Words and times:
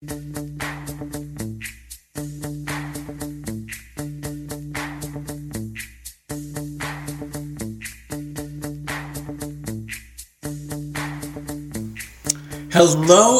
Hello 0.00 0.12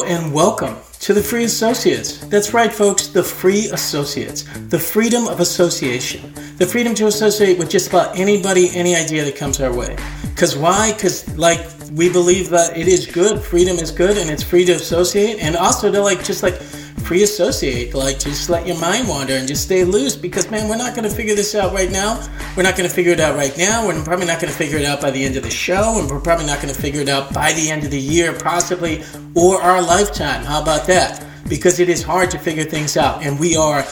and 0.02 0.34
welcome 0.34 0.74
to 0.98 1.14
the 1.14 1.22
Free 1.22 1.44
Associates. 1.44 2.18
That's 2.26 2.52
right, 2.52 2.72
folks, 2.72 3.06
the 3.06 3.22
Free 3.22 3.68
Associates. 3.70 4.42
The 4.66 4.80
freedom 4.80 5.28
of 5.28 5.38
association. 5.38 6.34
The 6.56 6.66
freedom 6.66 6.92
to 6.96 7.06
associate 7.06 7.56
with 7.60 7.70
just 7.70 7.86
about 7.86 8.18
anybody, 8.18 8.70
any 8.74 8.96
idea 8.96 9.24
that 9.24 9.36
comes 9.36 9.60
our 9.60 9.72
way. 9.72 9.96
Because 10.30 10.56
why? 10.56 10.92
Because, 10.92 11.38
like, 11.38 11.77
we 11.92 12.10
believe 12.10 12.50
that 12.50 12.76
it 12.76 12.88
is 12.88 13.06
good, 13.06 13.40
freedom 13.40 13.76
is 13.76 13.90
good, 13.90 14.16
and 14.18 14.30
it's 14.30 14.42
free 14.42 14.64
to 14.66 14.72
associate, 14.72 15.38
and 15.40 15.56
also 15.56 15.90
to, 15.90 16.00
like, 16.00 16.24
just 16.24 16.42
like, 16.42 16.60
free 17.08 17.22
associate, 17.22 17.94
like 17.94 18.18
just 18.18 18.50
let 18.50 18.66
your 18.66 18.78
mind 18.78 19.08
wander 19.08 19.32
and 19.32 19.48
just 19.48 19.62
stay 19.62 19.82
loose 19.82 20.14
because 20.14 20.50
man, 20.50 20.68
we're 20.68 20.76
not 20.76 20.94
gonna 20.94 21.08
figure 21.08 21.34
this 21.34 21.54
out 21.54 21.72
right 21.72 21.90
now. 21.90 22.20
We're 22.54 22.64
not 22.64 22.76
gonna 22.76 22.90
figure 22.90 23.12
it 23.12 23.18
out 23.18 23.34
right 23.34 23.56
now. 23.56 23.86
We're 23.86 24.04
probably 24.04 24.26
not 24.26 24.42
gonna 24.42 24.52
figure 24.52 24.76
it 24.76 24.84
out 24.84 25.00
by 25.00 25.10
the 25.10 25.24
end 25.24 25.34
of 25.36 25.42
the 25.42 25.50
show, 25.50 25.98
and 25.98 26.10
we're 26.10 26.20
probably 26.20 26.44
not 26.44 26.60
gonna 26.60 26.74
figure 26.74 27.00
it 27.00 27.08
out 27.08 27.32
by 27.32 27.54
the 27.54 27.70
end 27.70 27.84
of 27.84 27.90
the 27.90 27.98
year, 27.98 28.34
possibly, 28.34 29.02
or 29.34 29.58
our 29.62 29.80
lifetime. 29.80 30.44
How 30.44 30.60
about 30.60 30.86
that? 30.88 31.24
Because 31.48 31.80
it 31.80 31.88
is 31.88 32.02
hard 32.02 32.30
to 32.32 32.38
figure 32.38 32.64
things 32.64 32.98
out, 32.98 33.24
and 33.24 33.40
we 33.40 33.56
are 33.56 33.86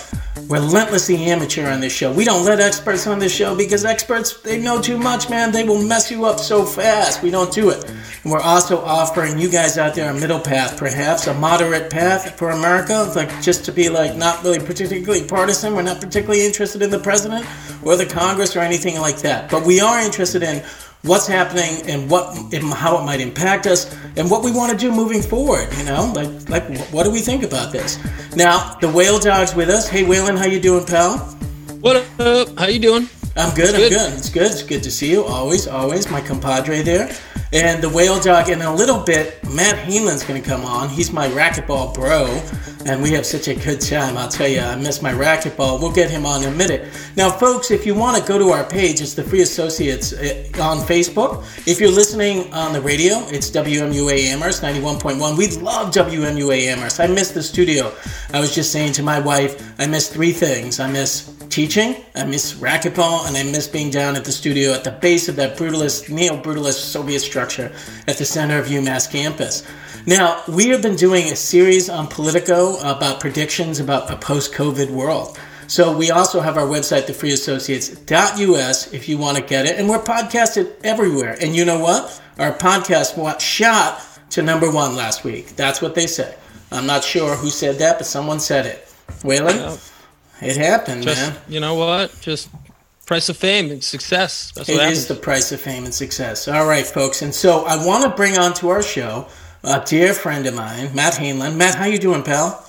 relentlessly 0.49 1.17
amateur 1.25 1.69
on 1.69 1.81
this 1.81 1.93
show. 1.93 2.13
We 2.13 2.25
don't 2.25 2.45
let 2.45 2.61
experts 2.61 3.07
on 3.07 3.19
this 3.19 3.35
show 3.35 3.57
because 3.57 3.85
experts, 3.85 4.41
they 4.41 4.61
know 4.61 4.81
too 4.81 4.99
much, 4.99 5.29
man. 5.29 5.51
They 5.51 5.65
will 5.65 5.83
mess 5.83 6.11
you 6.11 6.25
up 6.25 6.39
so 6.39 6.65
fast. 6.65 7.23
We 7.23 7.31
don't 7.31 7.53
do 7.53 7.71
it. 7.71 7.85
And 8.23 8.33
we're 8.33 8.41
also 8.41 8.79
offering 8.79 9.39
you 9.39 9.49
guys 9.49 9.79
out 9.79 9.95
there 9.95 10.11
a 10.11 10.15
middle 10.15 10.41
path, 10.41 10.79
perhaps, 10.79 11.27
a 11.27 11.35
moderate 11.35 11.91
path 11.91 12.39
for 12.39 12.51
America, 12.51 13.13
like 13.17 13.43
just 13.43 13.65
to 13.65 13.73
be 13.73 13.89
like 13.89 14.17
not 14.17 14.43
really 14.45 14.61
particularly 14.61 15.25
partisan. 15.27 15.75
We're 15.75 15.83
not 15.83 16.01
particularly 16.01 16.47
interested 16.47 16.83
in 16.83 16.91
the 16.91 17.01
president 17.01 17.47
or 17.83 17.97
the 17.97 18.07
Congress 18.07 18.57
or 18.57 18.61
anything 18.61 19.01
like 19.01 19.19
that. 19.19 19.51
But 19.51 19.67
we 19.67 19.81
are 19.81 20.01
interested 20.01 20.43
in 20.43 20.63
what's 21.07 21.27
happening 21.27 21.89
and 21.89 22.11
what 22.11 22.37
and 22.53 22.65
how 22.73 22.99
it 22.99 23.05
might 23.05 23.21
impact 23.21 23.67
us 23.67 23.95
and 24.17 24.31
what 24.31 24.43
we 24.43 24.51
want 24.53 24.73
to 24.73 24.77
do 24.77 24.91
moving 24.91 25.23
forward 25.23 25.69
you 25.79 25.85
know? 25.85 26.13
Like 26.15 26.49
like 26.49 26.65
what 26.93 27.05
do 27.05 27.11
we 27.11 27.21
think 27.21 27.43
about 27.43 27.73
this? 27.73 27.99
Now 28.35 28.77
the 28.81 28.91
whale 28.91 29.19
dawg's 29.19 29.55
with 29.55 29.71
us. 29.71 29.89
Hey 29.89 30.03
Waylon 30.03 30.37
how 30.37 30.47
you 30.47 30.61
doing 30.61 30.85
pal? 30.85 31.19
What 31.81 31.97
up? 32.19 32.59
How 32.59 32.67
you 32.67 32.81
doing? 32.81 33.09
I'm 33.37 33.55
good, 33.55 33.75
i'm 33.75 33.81
good. 33.81 34.13
It's 34.15 34.31
good. 34.31 34.51
It's 34.51 34.63
good 34.63 34.83
to 34.83 34.91
see 34.91 35.11
you. 35.11 35.25
Always 35.25 35.69
always 35.69 36.11
my 36.11 36.21
compadre 36.21 36.83
there 36.83 37.17
and 37.53 37.83
the 37.83 37.89
whale 37.89 38.21
dawg 38.21 38.49
in 38.49 38.63
a 38.63 38.75
little 38.75 39.03
bit 39.03 39.43
matt 39.51 39.77
Haenlin's 39.87 40.25
going 40.25 40.41
to 40.41 40.49
come 40.49 40.65
on 40.65 40.89
he's 40.89 41.13
my 41.13 41.29
racquetball 41.29 41.95
bro 41.95 42.43
and 42.87 43.03
we 43.03 43.11
have 43.11 43.27
such 43.27 43.49
a 43.49 43.55
good 43.55 43.81
time. 43.81 44.17
I'll 44.17 44.29
tell 44.29 44.47
you, 44.47 44.61
I 44.61 44.77
miss 44.77 45.03
my 45.03 45.13
racquetball. 45.13 45.81
We'll 45.81 45.93
get 45.93 46.09
him 46.09 46.25
on 46.25 46.43
in 46.43 46.53
a 46.53 46.57
minute. 46.57 46.89
Now, 47.17 47.31
folks, 47.31 47.71
if 47.73 47.85
you 47.85 47.95
want 47.95 48.17
to 48.17 48.27
go 48.27 48.39
to 48.39 48.51
our 48.51 48.65
page, 48.65 49.01
it's 49.01 49.15
the 49.15 49.25
Free 49.25 49.43
Associates 49.43 50.13
uh, 50.13 50.45
on 50.61 50.79
Facebook. 50.79 51.45
If 51.67 51.81
you're 51.81 51.91
listening 51.91 52.53
on 52.55 52.73
the 52.73 52.81
radio, 52.81 53.27
it's 53.29 53.51
WMUA 53.51 54.27
Amherst 54.27 54.63
91.1. 54.63 55.37
We 55.37 55.49
love 55.57 55.93
WMUA 55.93 56.67
Amherst. 56.69 57.01
I 57.01 57.09
miss 57.09 57.33
the 57.33 57.43
studio. 57.43 57.93
I 58.33 58.39
was 58.39 58.55
just 58.55 58.71
saying 58.71 58.93
to 58.93 59.03
my 59.03 59.19
wife, 59.19 59.75
I 59.81 59.87
miss 59.87 60.09
three 60.09 60.33
things. 60.33 60.79
I 60.79 60.89
miss 60.91 61.37
teaching, 61.49 62.05
I 62.15 62.25
miss 62.25 62.55
racquetball, 62.55 63.27
and 63.27 63.37
I 63.37 63.43
miss 63.43 63.67
being 63.67 63.91
down 63.91 64.15
at 64.15 64.25
the 64.25 64.33
studio 64.33 64.73
at 64.73 64.85
the 64.85 64.91
base 64.91 65.29
of 65.29 65.37
that 65.37 65.57
brutalist, 65.57 66.13
neo-brutalist 66.13 66.75
Soviet 66.75 67.21
structure 67.37 67.71
at 68.09 68.17
the 68.17 68.25
center 68.25 68.59
of 68.59 68.67
UMass 68.67 69.11
campus. 69.11 69.63
Now, 70.07 70.43
we 70.49 70.69
have 70.69 70.81
been 70.81 70.97
doing 70.97 71.25
a 71.27 71.37
series 71.37 71.91
on 71.91 72.07
Politico 72.07 72.79
about 72.79 73.21
predictions 73.21 73.79
about 73.79 74.11
a 74.11 74.17
post 74.17 74.55
COVID 74.55 74.89
world. 74.89 75.39
So 75.67 75.95
we 75.95 76.11
also 76.11 76.41
have 76.41 76.57
our 76.57 76.67
website, 76.67 77.03
thefreeassociates.us, 77.03 78.93
if 78.95 79.07
you 79.07 79.19
want 79.19 79.37
to 79.37 79.43
get 79.43 79.67
it. 79.67 79.79
And 79.79 79.87
we're 79.87 80.03
podcasted 80.03 80.73
everywhere. 80.83 81.37
And 81.43 81.55
you 81.55 81.67
know 81.67 81.79
what? 81.79 82.23
Our 82.39 82.55
podcast 82.55 83.41
shot 83.41 84.03
to 84.31 84.43
number 84.43 84.73
one 84.73 84.97
last 84.97 85.23
week. 85.23 85.57
That's 85.57 85.83
what 85.83 85.95
they 85.95 86.07
said. 86.07 86.39
I'm 86.73 86.87
not 86.87 87.05
sure 87.05 87.37
who 87.37 87.51
said 87.51 87.77
that, 87.81 87.99
but 87.99 88.07
someone 88.07 88.41
said 88.41 88.65
it. 88.65 88.89
Waylon? 89.23 89.79
It 90.41 90.57
happened, 90.57 91.03
Just, 91.03 91.21
man. 91.21 91.37
You 91.49 91.61
know 91.61 91.75
what? 91.75 92.19
Just 92.23 92.49
price 93.07 93.29
of 93.29 93.37
fame 93.37 93.71
and 93.71 93.83
success. 93.83 94.53
That's 94.55 94.69
what 94.69 94.77
it 94.77 94.81
happens. 94.81 94.99
is 94.99 95.07
the 95.07 95.15
price 95.15 95.53
of 95.53 95.61
fame 95.61 95.85
and 95.85 95.95
success. 95.95 96.49
All 96.49 96.67
right, 96.67 96.87
folks. 96.87 97.23
And 97.23 97.35
so 97.35 97.65
I 97.65 97.85
want 97.87 98.05
to 98.05 98.11
bring 98.11 98.37
on 98.37 98.53
to 98.55 98.69
our 98.69 98.83
show 98.83 99.29
a 99.65 99.83
dear 99.85 100.13
friend 100.13 100.47
of 100.47 100.55
mine, 100.55 100.95
Matt 100.95 101.15
Haenlin. 101.15 101.57
Matt, 101.57 101.77
how 101.77 101.87
you 101.87 101.99
doing, 101.99 102.23
pal? 102.23 102.69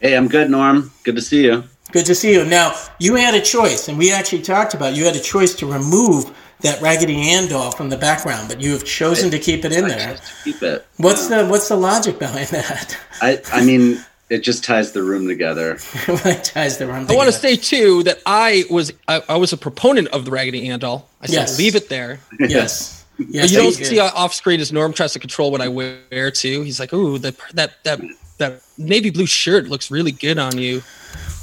Hey, 0.00 0.16
I'm 0.16 0.28
good, 0.28 0.50
Norm. 0.50 0.90
Good 1.02 1.16
to 1.16 1.22
see 1.22 1.44
you. 1.44 1.64
Good 1.92 2.06
to 2.06 2.14
see 2.14 2.32
you. 2.32 2.44
Now, 2.44 2.74
you 2.98 3.16
had 3.16 3.34
a 3.34 3.40
choice, 3.40 3.88
and 3.88 3.98
we 3.98 4.12
actually 4.12 4.42
talked 4.42 4.74
about 4.74 4.94
you 4.94 5.04
had 5.04 5.16
a 5.16 5.20
choice 5.20 5.54
to 5.56 5.66
remove 5.66 6.32
that 6.60 6.80
Raggedy 6.80 7.16
Ann 7.30 7.48
doll 7.48 7.72
from 7.72 7.88
the 7.88 7.96
background, 7.96 8.48
but 8.48 8.60
you 8.60 8.72
have 8.72 8.84
chosen 8.84 9.28
I, 9.28 9.30
to 9.30 9.38
keep 9.38 9.64
it 9.64 9.72
in 9.72 9.86
I 9.86 9.88
there. 9.88 10.18
keep 10.44 10.62
it. 10.62 10.86
What's 10.98 11.28
yeah. 11.28 11.42
the 11.42 11.48
What's 11.48 11.68
the 11.68 11.76
logic 11.76 12.18
behind 12.18 12.48
that? 12.48 12.96
I 13.20 13.40
I 13.52 13.64
mean, 13.64 14.04
it 14.30 14.44
just 14.44 14.64
ties 14.64 14.92
the 14.92 15.02
room 15.02 15.26
together. 15.26 15.72
it 16.08 16.44
ties 16.44 16.78
the 16.78 16.86
room. 16.86 17.00
Together. 17.00 17.14
I 17.14 17.16
want 17.16 17.26
to 17.26 17.32
say 17.32 17.56
too 17.56 18.02
that 18.04 18.20
I 18.24 18.64
was 18.70 18.92
I, 19.08 19.22
I, 19.28 19.36
was 19.36 19.52
a 19.52 19.56
proponent 19.56 20.08
of 20.08 20.24
the 20.24 20.30
Raggedy 20.30 20.68
Ann 20.68 20.78
doll. 20.78 21.08
I 21.20 21.26
said 21.26 21.34
yes. 21.34 21.58
leave 21.58 21.74
it 21.74 21.88
there. 21.88 22.20
Yes. 22.38 23.04
Yes, 23.28 23.52
you 23.52 23.58
don't 23.58 23.72
see 23.72 23.98
off 23.98 24.32
screen 24.32 24.60
as 24.60 24.72
Norm 24.72 24.94
tries 24.94 25.12
to 25.12 25.18
control 25.18 25.50
what 25.50 25.60
I 25.60 25.68
wear 25.68 26.30
too. 26.30 26.62
He's 26.62 26.80
like, 26.80 26.92
"Ooh, 26.94 27.18
that 27.18 27.36
that 27.52 27.84
that 27.84 28.00
that 28.38 28.62
navy 28.78 29.10
blue 29.10 29.26
shirt 29.26 29.66
looks 29.66 29.90
really 29.90 30.12
good 30.12 30.38
on 30.38 30.56
you." 30.56 30.82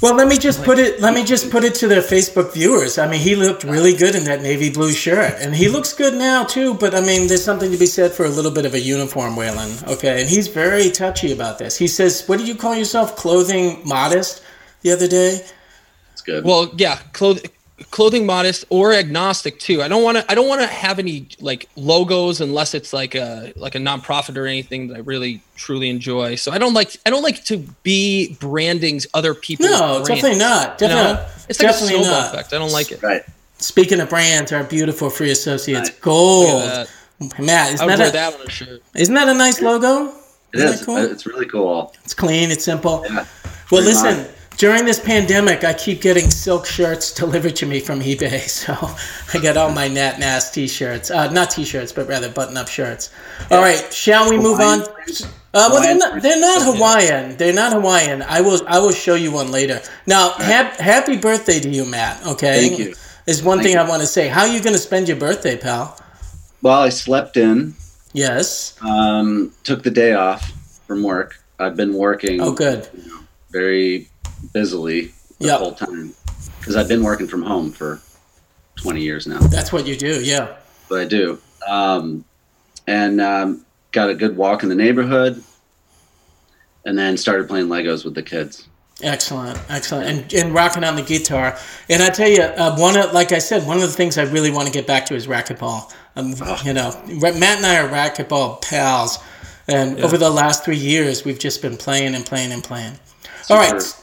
Well, 0.00 0.14
let 0.14 0.28
me 0.28 0.38
just 0.38 0.62
put 0.62 0.78
it. 0.78 1.00
Let 1.00 1.12
me 1.12 1.24
just 1.24 1.50
put 1.50 1.64
it 1.64 1.74
to 1.76 1.88
their 1.88 2.02
Facebook 2.02 2.54
viewers. 2.54 2.98
I 2.98 3.08
mean, 3.08 3.20
he 3.20 3.34
looked 3.34 3.64
really 3.64 3.96
good 3.96 4.14
in 4.14 4.22
that 4.24 4.42
navy 4.42 4.70
blue 4.70 4.92
shirt, 4.92 5.34
and 5.40 5.52
he 5.54 5.68
looks 5.68 5.92
good 5.92 6.14
now 6.14 6.44
too. 6.44 6.74
But 6.74 6.94
I 6.94 7.00
mean, 7.00 7.26
there's 7.26 7.42
something 7.42 7.72
to 7.72 7.76
be 7.76 7.86
said 7.86 8.12
for 8.12 8.24
a 8.24 8.28
little 8.28 8.52
bit 8.52 8.64
of 8.64 8.74
a 8.74 8.80
uniform, 8.80 9.34
Waylon. 9.34 9.88
Okay, 9.88 10.20
and 10.20 10.30
he's 10.30 10.46
very 10.46 10.90
touchy 10.90 11.32
about 11.32 11.58
this. 11.58 11.76
He 11.76 11.88
says, 11.88 12.22
"What 12.28 12.38
did 12.38 12.46
you 12.46 12.54
call 12.54 12.76
yourself? 12.76 13.16
Clothing 13.16 13.80
modest?" 13.84 14.40
The 14.82 14.92
other 14.92 15.08
day. 15.08 15.44
It's 16.12 16.22
good. 16.22 16.44
Well, 16.44 16.70
yeah, 16.76 17.00
clothing 17.12 17.50
clothing 17.90 18.26
modest 18.26 18.64
or 18.70 18.92
agnostic 18.92 19.58
too. 19.58 19.82
I 19.82 19.88
don't 19.88 20.02
want 20.02 20.18
to. 20.18 20.30
I 20.30 20.34
don't 20.34 20.48
want 20.48 20.60
to 20.60 20.66
have 20.66 20.98
any 20.98 21.28
like 21.40 21.68
logos 21.76 22.40
unless 22.40 22.74
it's 22.74 22.92
like 22.92 23.14
a 23.14 23.52
like 23.56 23.74
a 23.74 23.78
nonprofit 23.78 24.36
or 24.36 24.46
anything 24.46 24.88
that 24.88 24.96
I 24.96 25.00
really 25.00 25.40
truly 25.56 25.88
enjoy. 25.88 26.34
So 26.34 26.52
I 26.52 26.58
don't 26.58 26.74
like. 26.74 26.96
I 27.06 27.10
don't 27.10 27.22
like 27.22 27.44
to 27.44 27.58
be 27.82 28.36
brandings 28.40 29.06
other 29.14 29.34
people. 29.34 29.66
No, 29.66 30.02
brands, 30.04 30.08
definitely 30.08 30.38
not. 30.38 30.78
Definitely, 30.78 31.10
you 31.10 31.16
know? 31.16 31.26
it's 31.48 31.60
like 31.60 31.70
definitely 31.70 31.94
a 31.96 32.04
snowball 32.04 32.20
not. 32.22 32.34
effect. 32.34 32.52
I 32.52 32.58
don't 32.58 32.72
like 32.72 32.92
it. 32.92 33.02
Right. 33.02 33.22
Speaking 33.58 34.00
of 34.00 34.08
brands, 34.08 34.52
our 34.52 34.64
beautiful 34.64 35.10
free 35.10 35.30
associates, 35.30 35.90
right. 35.90 36.00
gold. 36.00 36.88
Matt, 37.40 37.74
isn't 37.74 37.86
that, 37.88 38.08
a, 38.08 38.12
that 38.12 38.34
on 38.34 38.46
a 38.46 38.50
shirt. 38.50 38.80
Isn't 38.94 39.14
that 39.16 39.28
a 39.28 39.34
nice 39.34 39.60
logo? 39.60 40.14
It 40.54 40.60
isn't 40.60 40.68
is. 40.68 40.86
Cool? 40.86 40.98
It's 40.98 41.26
really 41.26 41.46
cool. 41.46 41.92
It's 42.04 42.14
clean. 42.14 42.52
It's 42.52 42.64
simple. 42.64 43.04
Yeah. 43.08 43.26
Well, 43.72 43.82
listen 43.82 44.32
during 44.58 44.84
this 44.84 44.98
pandemic, 44.98 45.62
I 45.62 45.72
keep 45.72 46.02
getting 46.02 46.30
silk 46.30 46.66
shirts 46.66 47.14
delivered 47.14 47.56
to 47.56 47.66
me 47.66 47.80
from 47.80 48.00
eBay. 48.00 48.46
So 48.58 48.74
I 49.32 49.40
get 49.40 49.56
all 49.56 49.70
my 49.70 49.86
Nat 49.88 50.18
Nas 50.18 50.50
t-shirts, 50.50 51.10
uh, 51.10 51.30
not 51.30 51.50
t-shirts, 51.50 51.92
but 51.92 52.08
rather 52.08 52.28
button-up 52.28 52.66
shirts. 52.66 53.10
All 53.50 53.60
right, 53.60 53.92
shall 53.92 54.28
we 54.28 54.36
move 54.36 54.58
on? 54.58 54.80
Uh, 54.80 54.84
well, 55.54 55.80
they're 55.80 55.96
not, 55.96 56.20
they're 56.20 56.40
not 56.40 56.62
Hawaiian. 56.62 57.36
They're 57.36 57.54
not 57.54 57.72
Hawaiian. 57.72 58.22
I 58.22 58.40
will 58.40 58.60
I 58.66 58.78
will 58.80 58.92
show 58.92 59.14
you 59.14 59.32
one 59.32 59.50
later. 59.52 59.80
Now, 60.06 60.30
ha- 60.30 60.74
happy 60.78 61.16
birthday 61.16 61.60
to 61.60 61.68
you, 61.68 61.84
Matt. 61.84 62.26
Okay, 62.26 62.68
thank 62.68 62.78
you. 62.78 62.94
Is 63.26 63.42
one 63.42 63.58
Thank 63.58 63.68
thing 63.68 63.74
you. 63.74 63.80
I 63.80 63.88
want 63.88 64.00
to 64.00 64.06
say. 64.06 64.28
How 64.28 64.42
are 64.42 64.48
you 64.48 64.60
going 64.60 64.72
to 64.72 64.78
spend 64.80 65.06
your 65.06 65.18
birthday, 65.18 65.56
pal? 65.56 66.00
Well, 66.62 66.80
I 66.80 66.88
slept 66.88 67.36
in. 67.36 67.74
Yes. 68.12 68.76
Um, 68.82 69.52
took 69.64 69.82
the 69.82 69.90
day 69.90 70.14
off 70.14 70.50
from 70.86 71.02
work. 71.02 71.38
I've 71.58 71.76
been 71.76 71.92
working. 71.92 72.40
Oh, 72.40 72.52
good. 72.52 72.88
You 72.96 73.06
know, 73.06 73.20
very 73.50 74.08
busily 74.52 75.12
the 75.38 75.46
yep. 75.46 75.58
whole 75.58 75.72
time 75.72 76.14
because 76.58 76.76
I've 76.76 76.88
been 76.88 77.02
working 77.02 77.26
from 77.26 77.42
home 77.42 77.70
for 77.70 78.00
20 78.76 79.00
years 79.00 79.26
now. 79.26 79.38
That's 79.38 79.72
what 79.72 79.86
you 79.86 79.96
do, 79.96 80.22
yeah. 80.22 80.56
But 80.88 81.00
I 81.00 81.04
do. 81.04 81.38
Um, 81.66 82.24
and 82.86 83.20
um, 83.20 83.64
got 83.92 84.10
a 84.10 84.14
good 84.14 84.36
walk 84.36 84.62
in 84.62 84.68
the 84.68 84.74
neighborhood 84.74 85.42
and 86.84 86.98
then 86.98 87.16
started 87.16 87.48
playing 87.48 87.66
Legos 87.66 88.04
with 88.04 88.14
the 88.14 88.22
kids. 88.22 88.66
Excellent, 89.00 89.56
excellent, 89.68 90.08
and 90.08 90.34
and 90.34 90.52
rocking 90.52 90.82
on 90.82 90.96
the 90.96 91.02
guitar. 91.02 91.56
And 91.88 92.02
I 92.02 92.08
tell 92.08 92.28
you, 92.28 92.42
uh, 92.42 92.76
one 92.76 92.96
of 92.96 93.12
like 93.12 93.30
I 93.30 93.38
said, 93.38 93.64
one 93.64 93.76
of 93.76 93.84
the 93.84 93.92
things 93.92 94.18
I 94.18 94.24
really 94.24 94.50
want 94.50 94.66
to 94.66 94.72
get 94.72 94.88
back 94.88 95.06
to 95.06 95.14
is 95.14 95.28
racquetball. 95.28 95.92
Um, 96.16 96.34
oh. 96.42 96.60
You 96.64 96.72
know, 96.72 96.90
Matt 97.06 97.58
and 97.58 97.66
I 97.66 97.78
are 97.78 97.88
racquetball 97.88 98.60
pals, 98.60 99.18
and 99.68 99.98
yeah. 99.98 100.04
over 100.04 100.18
the 100.18 100.30
last 100.30 100.64
three 100.64 100.76
years, 100.76 101.24
we've 101.24 101.38
just 101.38 101.62
been 101.62 101.76
playing 101.76 102.16
and 102.16 102.26
playing 102.26 102.50
and 102.50 102.64
playing. 102.64 102.94
Super. 103.42 103.60
All 103.60 103.72
right, 103.72 103.96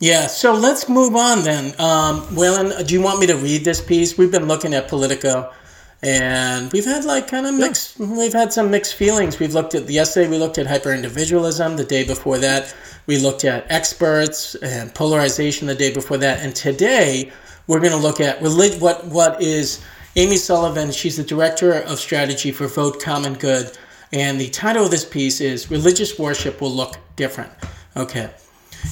yeah, 0.00 0.26
so 0.26 0.52
let's 0.52 0.88
move 0.88 1.14
on 1.16 1.44
then. 1.44 1.66
Um, 1.78 2.22
Waylon, 2.36 2.86
do 2.86 2.94
you 2.94 3.00
want 3.00 3.20
me 3.20 3.26
to 3.28 3.36
read 3.36 3.64
this 3.64 3.80
piece? 3.80 4.18
We've 4.18 4.30
been 4.30 4.46
looking 4.48 4.74
at 4.74 4.88
Politico, 4.88 5.52
and 6.02 6.72
we've 6.72 6.84
had 6.84 7.04
like 7.04 7.28
kind 7.28 7.46
of 7.46 7.54
mixed. 7.54 7.98
We've 7.98 8.32
had 8.32 8.52
some 8.52 8.70
mixed 8.70 8.94
feelings. 8.94 9.38
We've 9.38 9.54
looked 9.54 9.74
at 9.74 9.88
yesterday. 9.88 10.28
We 10.28 10.38
looked 10.38 10.58
at 10.58 10.66
hyper 10.66 10.92
individualism. 10.92 11.76
The 11.76 11.84
day 11.84 12.04
before 12.04 12.38
that, 12.38 12.74
we 13.06 13.18
looked 13.18 13.44
at 13.44 13.70
experts 13.70 14.56
and 14.56 14.94
polarization. 14.94 15.68
The 15.68 15.74
day 15.74 15.92
before 15.92 16.18
that, 16.18 16.40
and 16.40 16.54
today 16.54 17.32
we're 17.66 17.80
going 17.80 17.92
to 17.92 17.98
look 17.98 18.20
at 18.20 18.42
relig- 18.42 18.80
what 18.82 19.06
what 19.06 19.40
is 19.40 19.80
Amy 20.16 20.36
Sullivan. 20.36 20.90
She's 20.90 21.16
the 21.16 21.24
director 21.24 21.72
of 21.72 21.98
strategy 21.98 22.52
for 22.52 22.66
Vote 22.66 23.00
Common 23.00 23.34
Good, 23.34 23.78
and 24.12 24.40
the 24.40 24.50
title 24.50 24.84
of 24.84 24.90
this 24.90 25.04
piece 25.04 25.40
is 25.40 25.70
"Religious 25.70 26.18
Worship 26.18 26.60
Will 26.60 26.72
Look 26.72 26.96
Different." 27.16 27.52
Okay. 27.96 28.28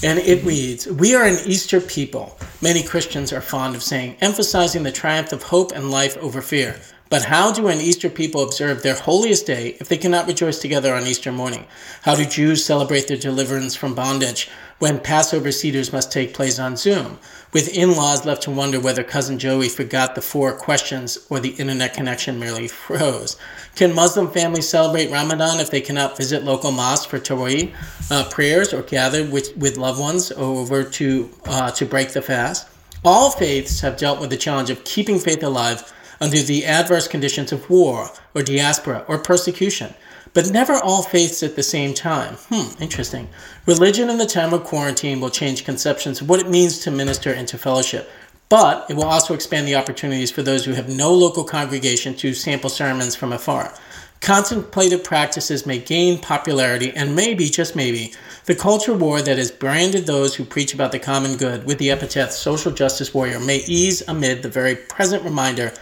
And 0.03 0.19
it 0.19 0.45
reads 0.45 0.87
We 0.87 1.15
are 1.15 1.25
an 1.25 1.39
Easter 1.47 1.81
people. 1.81 2.37
Many 2.61 2.83
Christians 2.83 3.33
are 3.33 3.41
fond 3.41 3.75
of 3.75 3.83
saying, 3.83 4.17
emphasizing 4.21 4.83
the 4.83 4.93
triumph 4.93 5.33
of 5.33 5.43
hope 5.43 5.73
and 5.73 5.91
life 5.91 6.17
over 6.19 6.41
fear. 6.43 6.77
But 7.13 7.27
how 7.27 7.53
do 7.53 7.69
an 7.69 7.83
Easter 7.83 8.09
people 8.09 8.43
observe 8.43 8.83
their 8.83 8.95
holiest 8.95 9.45
day 9.45 9.77
if 9.79 9.87
they 9.87 9.99
cannot 9.99 10.27
rejoice 10.27 10.61
together 10.61 10.95
on 10.95 11.07
Easter 11.07 11.31
morning? 11.31 11.67
How 12.05 12.15
do 12.15 12.25
Jews 12.25 12.65
celebrate 12.65 13.07
their 13.07 13.19
deliverance 13.19 13.75
from 13.75 13.95
bondage 13.95 14.49
when 14.79 14.99
Passover 14.99 15.51
Seders 15.51 15.93
must 15.93 16.11
take 16.11 16.33
place 16.33 16.59
on 16.59 16.79
Zoom? 16.79 17.19
With 17.53 17.77
in 17.77 17.95
laws 17.95 18.25
left 18.25 18.45
to 18.45 18.51
wonder 18.51 18.81
whether 18.81 19.05
Cousin 19.05 19.39
Joey 19.39 19.69
forgot 19.69 20.15
the 20.15 20.23
four 20.23 20.55
questions 20.55 21.27
or 21.29 21.39
the 21.39 21.51
internet 21.51 21.93
connection 21.93 22.41
merely 22.41 22.67
froze. 22.67 23.37
Can 23.75 23.95
Muslim 23.95 24.31
families 24.31 24.71
celebrate 24.71 25.11
Ramadan 25.11 25.61
if 25.61 25.71
they 25.71 25.83
cannot 25.83 26.17
visit 26.17 26.45
local 26.45 26.73
mosques 26.73 27.05
for 27.05 27.19
Taraweeh 27.19 27.75
uh, 28.11 28.25
prayers 28.31 28.73
or 28.73 28.81
gather 28.81 29.23
with, 29.23 29.55
with 29.59 29.77
loved 29.77 30.01
ones 30.01 30.33
over 30.33 30.83
to, 30.83 31.29
uh, 31.45 31.71
to 31.73 31.85
break 31.85 32.15
the 32.15 32.23
fast? 32.23 32.71
All 33.05 33.31
faiths 33.31 33.81
have 33.81 33.99
dealt 33.99 34.19
with 34.19 34.31
the 34.31 34.39
challenge 34.39 34.71
of 34.71 34.83
keeping 34.85 35.19
faith 35.19 35.43
alive 35.43 35.93
under 36.23 36.39
the 36.39 36.65
adverse 36.65 37.09
conditions 37.09 37.51
of 37.51 37.69
war 37.69 38.09
or 38.33 38.43
diaspora 38.43 39.05
or 39.09 39.19
persecution, 39.19 39.93
but 40.33 40.51
never 40.51 40.75
all 40.75 41.03
faiths 41.03 41.43
at 41.43 41.57
the 41.57 41.63
same 41.65 41.93
time. 41.93 42.37
Hmm, 42.49 42.81
interesting. 42.81 43.29
Religion 43.67 44.09
in 44.09 44.19
the 44.19 44.25
time 44.25 44.55
of 44.55 44.63
quarantine 44.63 45.21
will 45.21 45.31
change 45.31 45.65
conceptions 45.65 46.21
of 46.21 46.29
what 46.29 46.39
it 46.39 46.49
means 46.49 46.79
to 46.79 46.93
minister 46.93 47.33
and 47.33 47.49
to 47.49 47.59
fellowship, 47.59 48.09
but 48.49 48.89
it 48.89 48.95
will 48.95 49.03
also 49.03 49.35
expand 49.35 49.67
the 49.67 49.75
opportunities 49.75 50.31
for 50.31 50.43
those 50.43 50.65
who 50.65 50.75
have 50.75 50.89
no 50.89 51.13
local 51.13 51.43
congregation 51.43 52.15
to 52.15 52.35
sample 52.35 52.71
sermons 52.71 53.17
from 53.17 53.33
afar. 53.33 53.75
Contemplative 54.21 55.03
practices 55.03 55.67
may 55.67 55.79
gain 55.79 56.21
popularity, 56.21 56.93
and 56.95 57.17
maybe, 57.17 57.47
just 57.47 57.75
maybe, 57.75 58.15
the 58.45 58.55
culture 58.55 58.95
war 58.95 59.21
that 59.21 59.39
has 59.39 59.51
branded 59.51 60.07
those 60.07 60.37
who 60.37 60.45
preach 60.45 60.73
about 60.73 60.93
the 60.93 61.01
common 61.01 61.37
good 61.37 61.65
with 61.67 61.79
the 61.79 61.91
epithet 61.91 62.33
social 62.33 62.71
justice 62.71 63.13
warrior 63.13 63.41
may 63.41 63.65
ease 63.67 64.05
amid 64.07 64.45
the 64.45 64.49
very 64.49 64.77
present 64.77 65.25
reminder 65.25 65.73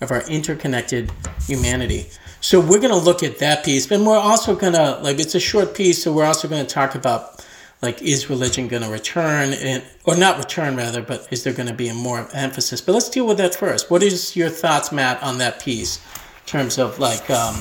of 0.00 0.10
our 0.10 0.22
interconnected 0.28 1.10
humanity. 1.46 2.06
So 2.40 2.60
we're 2.60 2.80
going 2.80 2.90
to 2.90 2.96
look 2.96 3.22
at 3.22 3.38
that 3.38 3.64
piece, 3.64 3.90
and 3.90 4.06
we're 4.06 4.16
also 4.16 4.54
going 4.54 4.74
to 4.74 4.98
like 5.02 5.18
it's 5.18 5.34
a 5.34 5.40
short 5.40 5.74
piece, 5.74 6.02
so 6.02 6.12
we're 6.12 6.26
also 6.26 6.48
going 6.48 6.64
to 6.64 6.72
talk 6.72 6.94
about 6.94 7.44
like 7.82 8.00
is 8.02 8.30
religion 8.30 8.68
going 8.68 8.82
to 8.82 8.88
return 8.88 9.52
and 9.52 9.82
or 10.04 10.16
not 10.16 10.38
return 10.38 10.76
rather, 10.76 11.02
but 11.02 11.28
is 11.30 11.44
there 11.44 11.52
going 11.52 11.68
to 11.68 11.74
be 11.74 11.88
a 11.88 11.94
more 11.94 12.28
emphasis? 12.32 12.80
But 12.80 12.92
let's 12.92 13.08
deal 13.08 13.26
with 13.26 13.38
that 13.38 13.54
first. 13.54 13.90
What 13.90 14.02
is 14.02 14.36
your 14.36 14.48
thoughts, 14.48 14.92
Matt, 14.92 15.22
on 15.22 15.38
that 15.38 15.60
piece 15.60 15.98
in 15.98 16.46
terms 16.46 16.78
of 16.78 16.98
like 16.98 17.28
um, 17.30 17.56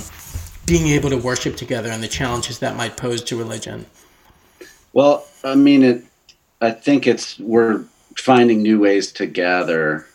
being 0.65 0.87
able 0.87 1.09
to 1.09 1.17
worship 1.17 1.55
together 1.55 1.89
and 1.89 2.01
the 2.01 2.07
challenges 2.07 2.59
that 2.59 2.75
might 2.75 2.97
pose 2.97 3.23
to 3.23 3.37
religion? 3.37 3.85
Well, 4.93 5.25
I 5.43 5.55
mean, 5.55 5.83
it. 5.83 6.03
I 6.61 6.71
think 6.71 7.05
it's 7.05 7.37
we're 7.39 7.83
finding 8.17 8.63
new 8.63 8.79
ways 8.79 9.11
to 9.13 9.25
gather 9.25 10.07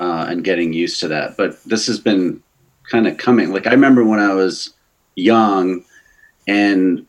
uh, 0.00 0.26
and 0.28 0.42
getting 0.42 0.72
used 0.72 0.98
to 1.00 1.08
that. 1.08 1.36
But 1.36 1.62
this 1.64 1.86
has 1.86 2.00
been 2.00 2.42
kind 2.90 3.06
of 3.06 3.18
coming. 3.18 3.52
Like 3.52 3.66
I 3.66 3.72
remember 3.72 4.04
when 4.04 4.18
I 4.18 4.34
was 4.34 4.74
young 5.14 5.84
and 6.48 7.06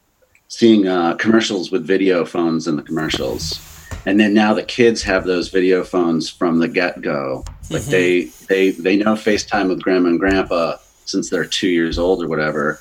seeing 0.50 0.88
uh, 0.88 1.16
commercials 1.16 1.72
with 1.72 1.88
video 1.88 2.26
phones 2.26 2.68
in 2.68 2.76
the 2.76 2.84
commercials, 2.84 3.60
and 4.06 4.20
then 4.20 4.34
now 4.34 4.54
the 4.54 4.64
kids 4.64 5.02
have 5.04 5.24
those 5.24 5.50
video 5.50 5.84
phones 5.84 6.30
from 6.30 6.60
the 6.60 6.68
get 6.68 7.02
go. 7.02 7.46
Like 7.70 7.84
mm-hmm. 7.84 7.92
they 7.92 8.24
they 8.50 8.72
they 8.72 8.98
know 8.98 9.14
FaceTime 9.14 9.70
with 9.70 9.82
grandma 9.82 10.10
and 10.10 10.20
grandpa 10.20 10.76
since 11.06 11.30
they're 11.30 11.46
two 11.46 11.70
years 11.70 11.98
old 11.98 12.24
or 12.24 12.28
whatever. 12.28 12.80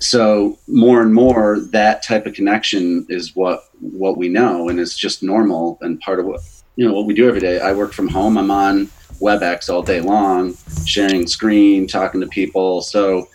So 0.00 0.58
more 0.68 1.00
and 1.00 1.14
more 1.14 1.60
that 1.70 2.02
type 2.02 2.26
of 2.26 2.34
connection 2.34 3.06
is 3.08 3.34
what 3.34 3.64
what 3.80 4.18
we 4.18 4.28
know, 4.28 4.68
and 4.68 4.78
it's 4.78 4.96
just 4.96 5.22
normal 5.22 5.78
and 5.80 5.98
part 6.00 6.20
of 6.20 6.26
what 6.26 6.40
you 6.76 6.86
know 6.86 6.92
what 6.92 7.06
we 7.06 7.14
do 7.14 7.26
every 7.26 7.40
day. 7.40 7.60
I 7.60 7.72
work 7.72 7.94
from 7.94 8.08
home. 8.08 8.36
I'm 8.36 8.50
on 8.50 8.90
WebEx 9.24 9.72
all 9.72 9.82
day 9.82 10.00
long, 10.00 10.54
sharing 10.84 11.26
screen, 11.26 11.86
talking 11.86 12.20
to 12.20 12.26
people. 12.26 12.82
So 12.82 13.28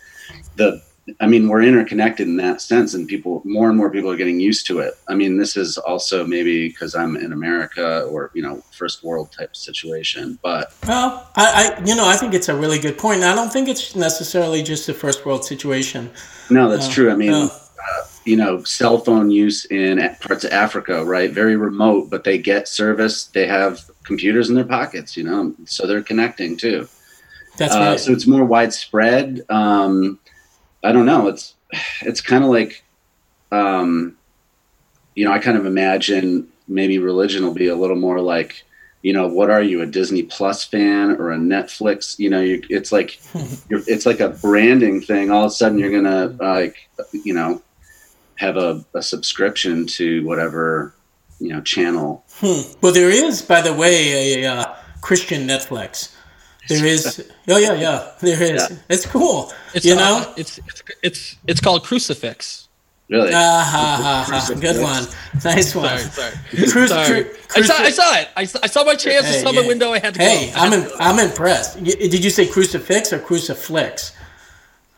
the 0.56 0.82
I 1.18 1.26
mean, 1.26 1.48
we're 1.48 1.62
interconnected 1.62 2.28
in 2.28 2.36
that 2.36 2.60
sense, 2.60 2.94
and 2.94 3.08
people, 3.08 3.42
more 3.44 3.68
and 3.68 3.76
more 3.76 3.90
people 3.90 4.10
are 4.10 4.16
getting 4.16 4.38
used 4.38 4.66
to 4.66 4.78
it. 4.78 4.94
I 5.08 5.14
mean, 5.14 5.38
this 5.38 5.56
is 5.56 5.76
also 5.78 6.24
maybe 6.24 6.68
because 6.68 6.94
I'm 6.94 7.16
in 7.16 7.32
America 7.32 8.02
or 8.04 8.30
you 8.34 8.42
know, 8.42 8.62
first 8.70 9.02
world 9.02 9.32
type 9.32 9.56
situation. 9.56 10.38
But 10.42 10.72
well, 10.86 11.28
I, 11.36 11.74
I, 11.78 11.84
you 11.84 11.96
know, 11.96 12.06
I 12.06 12.16
think 12.16 12.34
it's 12.34 12.48
a 12.48 12.54
really 12.54 12.78
good 12.78 12.98
point. 12.98 13.22
I 13.22 13.34
don't 13.34 13.52
think 13.52 13.68
it's 13.68 13.96
necessarily 13.96 14.62
just 14.62 14.88
a 14.88 14.94
first 14.94 15.26
world 15.26 15.44
situation. 15.44 16.10
No, 16.48 16.68
that's 16.68 16.88
uh, 16.88 16.92
true. 16.92 17.10
I 17.10 17.16
mean, 17.16 17.32
uh, 17.32 17.48
you 18.30 18.36
know, 18.36 18.62
cell 18.62 18.98
phone 18.98 19.28
use 19.28 19.64
in 19.64 19.98
parts 20.20 20.44
of 20.44 20.52
Africa, 20.52 21.04
right? 21.04 21.32
Very 21.32 21.56
remote, 21.56 22.10
but 22.10 22.22
they 22.22 22.38
get 22.38 22.68
service. 22.68 23.24
They 23.24 23.44
have 23.48 23.80
computers 24.04 24.48
in 24.48 24.54
their 24.54 24.64
pockets, 24.64 25.16
you 25.16 25.24
know, 25.24 25.52
so 25.64 25.84
they're 25.84 26.00
connecting 26.00 26.56
too. 26.56 26.86
That's 27.58 27.74
uh, 27.74 27.80
right. 27.80 27.98
So 27.98 28.12
it's 28.12 28.28
more 28.28 28.44
widespread. 28.44 29.40
Um, 29.48 30.20
I 30.84 30.92
don't 30.92 31.06
know. 31.06 31.26
It's 31.26 31.56
it's 32.02 32.20
kind 32.20 32.44
of 32.44 32.50
like, 32.50 32.84
um, 33.50 34.16
you 35.16 35.24
know, 35.24 35.32
I 35.32 35.40
kind 35.40 35.58
of 35.58 35.66
imagine 35.66 36.46
maybe 36.68 36.98
religion 36.98 37.44
will 37.44 37.52
be 37.52 37.66
a 37.66 37.74
little 37.74 37.96
more 37.96 38.20
like, 38.20 38.62
you 39.02 39.12
know, 39.12 39.26
what 39.26 39.50
are 39.50 39.62
you, 39.62 39.82
a 39.82 39.86
Disney 39.86 40.22
Plus 40.22 40.62
fan 40.62 41.16
or 41.16 41.32
a 41.32 41.36
Netflix? 41.36 42.16
You 42.16 42.30
know, 42.30 42.40
you, 42.40 42.62
it's 42.70 42.92
like 42.92 43.18
it's 43.70 44.06
like 44.06 44.20
a 44.20 44.28
branding 44.28 45.00
thing. 45.00 45.32
All 45.32 45.46
of 45.46 45.50
a 45.50 45.52
sudden, 45.52 45.80
you're 45.80 45.90
gonna 45.90 46.26
like, 46.38 46.76
you 47.24 47.34
know, 47.34 47.60
have 48.40 48.56
a, 48.56 48.82
a 48.94 49.02
subscription 49.02 49.86
to 49.86 50.24
whatever 50.24 50.94
you 51.38 51.50
know 51.52 51.60
channel. 51.60 52.24
Hmm. 52.40 52.62
Well, 52.80 52.92
there 52.92 53.10
is, 53.10 53.42
by 53.42 53.60
the 53.60 53.74
way, 53.74 54.42
a 54.42 54.50
uh, 54.50 54.74
Christian 55.02 55.46
Netflix. 55.46 56.14
There 56.68 56.84
is. 56.84 57.30
Oh 57.48 57.58
yeah, 57.58 57.74
yeah. 57.74 58.12
There 58.20 58.42
is. 58.42 58.70
Yeah. 58.70 58.76
It's 58.88 59.06
cool. 59.06 59.52
It's, 59.74 59.84
you 59.84 59.94
know, 59.94 60.24
uh, 60.26 60.34
it's 60.36 60.58
it's 60.58 60.82
it's 61.02 61.36
it's 61.46 61.60
called 61.60 61.84
Crucifix. 61.84 62.68
Really? 63.10 63.32
Ah, 63.34 63.66
ha, 63.74 64.24
ha, 64.28 64.40
ha. 64.40 64.54
Good 64.54 64.80
one. 64.80 65.04
Nice 65.44 65.74
one. 65.74 65.98
Sorry, 65.98 66.36
sorry. 66.54 66.86
sorry. 66.86 67.24
Cru- 67.24 67.62
I, 67.62 67.66
saw, 67.66 67.74
I 67.74 67.90
saw 67.90 68.18
it. 68.20 68.28
I 68.36 68.44
saw, 68.44 68.58
I 68.62 68.66
saw 68.68 68.84
my 68.84 68.94
chance. 68.94 69.26
Hey, 69.26 69.40
I 69.40 69.42
saw 69.42 69.50
yeah. 69.50 69.62
my 69.62 69.66
window. 69.66 69.90
I 69.90 69.98
had 69.98 70.14
to 70.14 70.20
hey, 70.20 70.46
go. 70.46 70.52
Hey, 70.52 70.52
I'm 70.54 70.72
in, 70.72 70.88
I'm 71.00 71.18
impressed. 71.18 71.82
Did 71.82 72.24
you 72.24 72.30
say 72.30 72.46
crucifix 72.46 73.12
or 73.12 73.18
crucifix? 73.18 74.12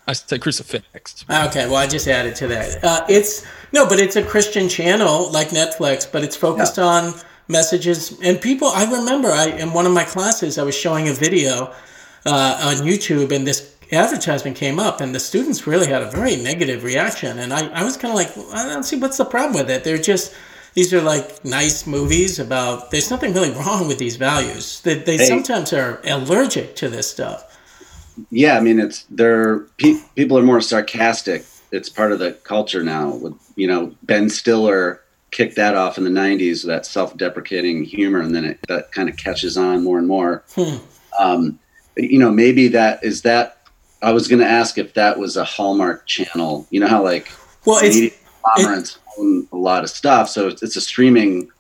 I 0.07 0.15
said 0.15 0.41
crucifix. 0.41 1.25
Okay, 1.31 1.67
well, 1.67 1.77
I 1.77 1.87
just 1.87 2.09
added 2.09 2.35
to 2.37 2.49
that. 2.49 2.83
Uh, 2.83 3.05
it's 3.09 3.47
no, 3.73 3.89
but 3.89 4.01
it's 4.01 4.17
a 4.17 4.23
Christian 4.23 4.69
channel 4.69 5.31
like 5.31 5.49
Netflix, 5.49 6.11
but 6.11 6.25
it's 6.25 6.37
focused 6.37 6.79
yeah. 6.79 6.85
on 6.85 7.15
messages 7.49 8.19
and 8.21 8.41
people. 8.41 8.69
I 8.69 8.91
remember, 8.91 9.29
I 9.29 9.47
in 9.47 9.73
one 9.73 9.87
of 9.87 9.93
my 9.93 10.05
classes, 10.05 10.59
I 10.59 10.65
was 10.65 10.77
showing 10.77 11.09
a 11.09 11.13
video 11.13 11.73
uh, 12.27 12.77
on 12.77 12.87
YouTube, 12.87 13.31
and 13.31 13.47
this 13.47 13.77
advertisement 13.93 14.57
came 14.57 14.81
up, 14.81 15.01
and 15.01 15.15
the 15.15 15.21
students 15.21 15.67
really 15.67 15.87
had 15.87 16.03
a 16.03 16.11
very 16.11 16.37
negative 16.37 16.83
reaction, 16.83 17.39
and 17.39 17.53
I, 17.53 17.69
I 17.69 17.85
was 17.85 17.97
kind 17.97 18.11
of 18.11 18.17
like, 18.17 18.37
well, 18.37 18.51
I 18.55 18.73
don't 18.73 18.85
see 18.85 18.99
what's 18.99 19.19
the 19.19 19.25
problem 19.25 19.55
with 19.55 19.71
it. 19.71 19.85
They're 19.85 19.99
just 19.99 20.35
these 20.75 20.93
are 20.93 21.03
like 21.03 21.45
nice 21.45 21.87
movies 21.87 22.41
about. 22.41 22.91
There's 22.91 23.11
nothing 23.11 23.35
really 23.35 23.53
wrong 23.53 23.87
with 23.87 23.99
these 23.99 24.17
values. 24.17 24.81
They, 24.81 24.95
they 24.95 25.19
hey. 25.19 25.27
sometimes 25.27 25.73
are 25.73 26.01
allergic 26.05 26.75
to 26.77 26.89
this 26.89 27.09
stuff 27.09 27.52
yeah, 28.31 28.57
I 28.57 28.61
mean, 28.61 28.79
it's 28.79 29.05
they're 29.11 29.61
pe- 29.79 30.01
people 30.15 30.39
are 30.39 30.43
more 30.43 30.61
sarcastic. 30.61 31.45
It's 31.71 31.89
part 31.89 32.13
of 32.13 32.19
the 32.19 32.33
culture 32.33 32.83
now. 32.83 33.11
With 33.11 33.35
you 33.57 33.67
know, 33.67 33.95
Ben 34.03 34.29
Stiller 34.29 35.01
kicked 35.31 35.57
that 35.57 35.75
off 35.75 35.99
in 35.99 36.05
the 36.05 36.11
'90s, 36.11 36.67
that 36.67 36.87
self-deprecating 36.87 37.85
humor, 37.85 38.21
and 38.21 38.35
then 38.35 38.45
it 38.45 38.59
that 38.69 38.93
kind 38.93 39.09
of 39.09 39.17
catches 39.17 39.57
on 39.57 39.83
more 39.83 39.99
and 39.99 40.09
more. 40.09 40.45
Hmm. 40.55 40.77
Um, 41.19 41.59
you 41.97 42.19
know, 42.19 42.31
maybe 42.31 42.69
that 42.69 43.03
is 43.03 43.23
that. 43.23 43.59
I 44.03 44.11
was 44.11 44.27
going 44.27 44.41
to 44.41 44.49
ask 44.49 44.79
if 44.79 44.95
that 44.95 45.17
was 45.17 45.37
a 45.37 45.45
Hallmark 45.45 46.07
channel. 46.07 46.67
You 46.71 46.81
know 46.81 46.89
how 46.89 47.03
like 47.05 47.31
well, 47.65 47.81
it's 47.83 48.19
a 49.19 49.57
lot 49.57 49.85
of 49.85 49.91
stuff, 49.91 50.29
so 50.29 50.49
it's, 50.49 50.63
it's 50.63 50.77
a 50.77 50.81
streaming. 50.81 51.51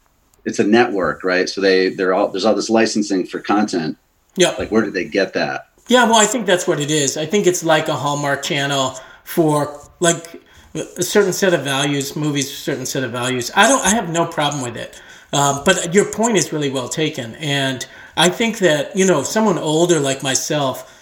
It's 0.44 0.58
a 0.58 0.64
network, 0.64 1.22
right? 1.22 1.48
So 1.48 1.60
they 1.60 1.90
they're 1.90 2.12
all 2.14 2.28
there's 2.28 2.44
all 2.44 2.54
this 2.54 2.68
licensing 2.70 3.26
for 3.26 3.38
content. 3.38 3.96
Yeah. 4.36 4.54
Like 4.58 4.70
where 4.70 4.82
did 4.82 4.94
they 4.94 5.04
get 5.04 5.34
that? 5.34 5.68
Yeah, 5.88 6.04
well, 6.04 6.16
I 6.16 6.26
think 6.26 6.46
that's 6.46 6.66
what 6.66 6.80
it 6.80 6.90
is. 6.90 7.16
I 7.16 7.26
think 7.26 7.46
it's 7.46 7.64
like 7.64 7.88
a 7.88 7.94
Hallmark 7.94 8.42
channel 8.42 8.94
for 9.24 9.80
like 10.00 10.42
a 10.74 11.02
certain 11.02 11.32
set 11.32 11.52
of 11.54 11.62
values, 11.62 12.16
movies, 12.16 12.50
a 12.50 12.54
certain 12.54 12.86
set 12.86 13.04
of 13.04 13.10
values. 13.10 13.50
I 13.54 13.68
don't, 13.68 13.84
I 13.84 13.90
have 13.90 14.08
no 14.08 14.26
problem 14.26 14.62
with 14.62 14.76
it. 14.76 15.00
Um, 15.32 15.62
but 15.64 15.94
your 15.94 16.04
point 16.04 16.36
is 16.36 16.52
really 16.52 16.70
well 16.70 16.88
taken, 16.90 17.34
and 17.36 17.86
I 18.18 18.28
think 18.28 18.58
that 18.58 18.94
you 18.94 19.06
know 19.06 19.22
someone 19.22 19.58
older 19.58 19.98
like 19.98 20.22
myself, 20.22 20.92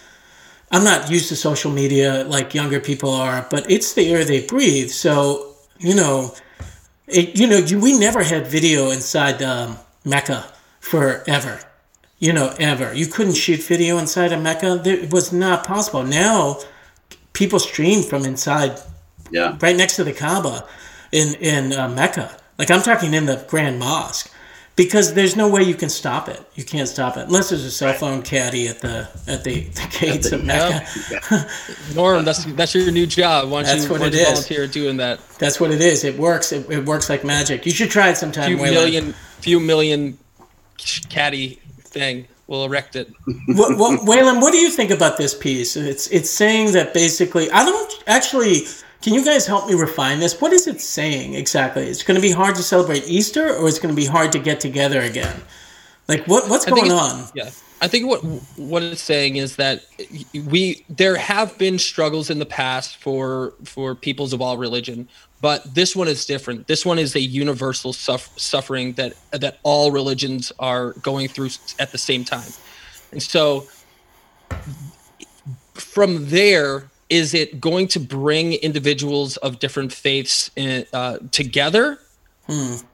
I'm 0.71 0.85
not 0.85 1.11
used 1.11 1.27
to 1.29 1.35
social 1.35 1.69
media 1.69 2.23
like 2.23 2.53
younger 2.53 2.79
people 2.79 3.09
are, 3.11 3.45
but 3.49 3.69
it's 3.69 3.93
the 3.93 4.09
air 4.09 4.23
they 4.23 4.45
breathe. 4.45 4.89
So 4.89 5.55
you 5.79 5.95
know, 5.95 6.33
it, 7.07 7.37
you 7.37 7.45
know, 7.47 7.57
you, 7.57 7.77
we 7.79 7.99
never 7.99 8.23
had 8.23 8.47
video 8.47 8.91
inside 8.91 9.41
um, 9.43 9.77
Mecca 10.05 10.45
forever. 10.79 11.59
You 12.21 12.33
know, 12.33 12.53
ever. 12.59 12.93
You 12.93 13.07
couldn't 13.07 13.33
shoot 13.33 13.61
video 13.63 13.97
inside 13.97 14.31
of 14.31 14.41
Mecca. 14.41 14.81
It 14.85 15.11
was 15.11 15.33
not 15.33 15.65
possible. 15.65 16.03
Now, 16.03 16.59
people 17.33 17.57
stream 17.59 18.03
from 18.03 18.25
inside, 18.25 18.79
Yeah. 19.31 19.57
right 19.59 19.75
next 19.75 19.95
to 19.95 20.03
the 20.03 20.13
Kaaba, 20.13 20.65
in 21.11 21.33
in 21.35 21.73
uh, 21.73 21.89
Mecca. 21.89 22.37
Like 22.59 22.69
I'm 22.69 22.83
talking 22.83 23.15
in 23.15 23.25
the 23.25 23.43
Grand 23.49 23.79
Mosque, 23.79 24.31
because 24.75 25.15
there's 25.15 25.35
no 25.35 25.49
way 25.49 25.63
you 25.63 25.73
can 25.73 25.89
stop 25.89 26.29
it. 26.29 26.39
You 26.53 26.63
can't 26.63 26.87
stop 26.87 27.17
it 27.17 27.21
unless 27.21 27.49
there's 27.49 27.65
a 27.65 27.71
cell 27.71 27.93
phone 27.93 28.21
caddy 28.21 28.67
at 28.67 28.81
the 28.81 29.09
at 29.27 29.43
the, 29.43 29.61
the 29.61 29.97
gates 29.99 30.29
the- 30.29 30.35
of 30.35 30.43
Mecca. 30.45 31.47
Norm, 31.95 32.23
that's 32.23 32.45
that's 32.53 32.75
your 32.75 32.91
new 32.91 33.07
job. 33.07 33.49
Why 33.49 33.63
don't 33.63 33.71
That's 33.71 33.85
you, 33.85 33.89
what 33.89 33.99
why 33.99 34.09
don't 34.09 34.13
it 34.13 34.17
you 34.19 34.21
is. 34.27 34.29
volunteer 34.29 34.67
doing 34.67 34.97
that? 34.97 35.27
That's 35.39 35.59
what 35.59 35.71
it 35.71 35.81
is. 35.81 36.03
It 36.03 36.19
works. 36.19 36.51
It, 36.51 36.69
it 36.69 36.85
works 36.85 37.09
like 37.09 37.23
magic. 37.23 37.65
You 37.65 37.71
should 37.71 37.89
try 37.89 38.09
it 38.11 38.17
sometime. 38.17 38.45
Few 38.45 38.57
million, 38.57 39.13
few 39.39 39.59
million 39.59 40.19
caddy 41.09 41.57
thing. 41.91 42.27
We'll 42.47 42.65
erect 42.65 42.95
it. 42.95 43.09
what, 43.47 43.77
what, 43.77 44.01
Waylon, 44.01 44.41
what 44.41 44.51
do 44.51 44.57
you 44.57 44.69
think 44.69 44.91
about 44.91 45.17
this 45.17 45.33
piece? 45.33 45.75
It's 45.75 46.07
it's 46.07 46.29
saying 46.29 46.73
that 46.73 46.93
basically, 46.93 47.49
I 47.51 47.63
don't 47.65 48.03
actually. 48.07 48.63
Can 49.01 49.15
you 49.15 49.25
guys 49.25 49.47
help 49.47 49.67
me 49.67 49.73
refine 49.73 50.19
this? 50.19 50.39
What 50.39 50.53
is 50.53 50.67
it 50.67 50.79
saying 50.79 51.33
exactly? 51.33 51.87
It's 51.87 52.03
going 52.03 52.15
to 52.15 52.21
be 52.21 52.31
hard 52.31 52.53
to 52.55 52.61
celebrate 52.61 53.07
Easter, 53.07 53.55
or 53.55 53.67
it's 53.67 53.79
going 53.79 53.95
to 53.95 53.99
be 53.99 54.05
hard 54.05 54.31
to 54.33 54.39
get 54.39 54.59
together 54.59 55.01
again. 55.01 55.41
Like 56.07 56.27
what 56.27 56.49
what's 56.49 56.65
going 56.65 56.91
on? 56.91 57.29
Yeah, 57.33 57.49
I 57.81 57.87
think 57.87 58.07
what 58.07 58.19
what 58.57 58.83
it's 58.83 59.01
saying 59.01 59.37
is 59.37 59.55
that 59.55 59.83
we 60.33 60.85
there 60.87 61.15
have 61.15 61.57
been 61.57 61.79
struggles 61.79 62.29
in 62.29 62.37
the 62.37 62.45
past 62.45 62.97
for 62.97 63.53
for 63.63 63.95
peoples 63.95 64.33
of 64.33 64.41
all 64.41 64.57
religion, 64.57 65.09
but 65.41 65.73
this 65.73 65.95
one 65.95 66.07
is 66.07 66.25
different. 66.25 66.67
This 66.67 66.85
one 66.85 66.99
is 66.99 67.15
a 67.15 67.19
universal 67.19 67.91
suff- 67.91 68.37
suffering 68.39 68.93
that 68.93 69.13
that 69.31 69.57
all 69.63 69.91
religions 69.91 70.51
are 70.59 70.93
going 71.01 71.27
through 71.27 71.49
at 71.79 71.91
the 71.91 71.97
same 71.97 72.23
time, 72.23 72.51
and 73.11 73.21
so 73.21 73.65
from 75.73 76.29
there 76.29 76.91
is 77.09 77.33
it 77.33 77.59
going 77.59 77.87
to 77.89 77.99
bring 77.99 78.53
individuals 78.53 79.35
of 79.37 79.59
different 79.59 79.91
faiths 79.91 80.49
in, 80.55 80.85
uh, 80.93 81.17
together? 81.31 81.99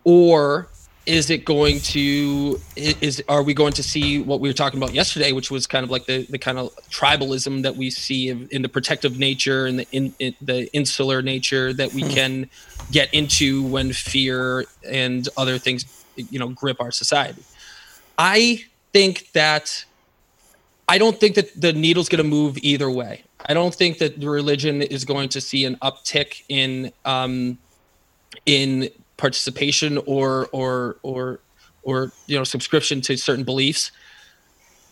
Or 0.05 0.69
is 1.07 1.29
it 1.29 1.45
going 1.45 1.79
to 1.79 2.59
is 2.75 3.23
are 3.29 3.41
we 3.41 3.53
going 3.53 3.71
to 3.71 3.81
see 3.81 4.21
what 4.21 4.41
we 4.41 4.49
were 4.49 4.53
talking 4.53 4.77
about 4.77 4.93
yesterday 4.93 5.31
which 5.31 5.49
was 5.49 5.65
kind 5.65 5.83
of 5.83 5.89
like 5.89 6.05
the, 6.05 6.23
the 6.29 6.37
kind 6.37 6.57
of 6.57 6.69
tribalism 6.89 7.63
that 7.63 7.75
we 7.75 7.89
see 7.89 8.29
in, 8.29 8.47
in 8.51 8.61
the 8.61 8.69
protective 8.69 9.17
nature 9.17 9.65
and 9.65 9.79
the 9.79 9.87
in, 9.91 10.13
in 10.19 10.35
the 10.41 10.71
insular 10.75 11.21
nature 11.21 11.71
that 11.71 11.93
we 11.93 12.03
can 12.03 12.49
get 12.91 13.11
into 13.13 13.63
when 13.63 13.93
fear 13.93 14.65
and 14.85 15.29
other 15.37 15.57
things 15.57 16.05
you 16.17 16.37
know 16.37 16.49
grip 16.49 16.79
our 16.81 16.91
society 16.91 17.43
i 18.17 18.63
think 18.91 19.31
that 19.31 19.85
I 20.89 20.97
don't 20.97 21.19
think 21.19 21.35
that 21.35 21.59
the 21.59 21.73
needle's 21.73 22.07
going 22.07 22.23
to 22.23 22.29
move 22.29 22.57
either 22.59 22.89
way. 22.89 23.23
I 23.45 23.53
don't 23.53 23.75
think 23.75 23.97
that 23.97 24.21
the 24.21 24.29
religion 24.29 24.81
is 24.81 25.03
going 25.03 25.27
to 25.29 25.41
see 25.41 25.65
an 25.65 25.75
uptick 25.81 26.43
in 26.47 26.93
um, 27.03 27.57
in 28.45 28.89
participation 29.17 29.97
or 30.05 30.47
or 30.51 30.97
or 31.03 31.39
or 31.83 32.11
you 32.27 32.37
know 32.37 32.43
subscription 32.43 33.01
to 33.01 33.17
certain 33.17 33.43
beliefs. 33.43 33.91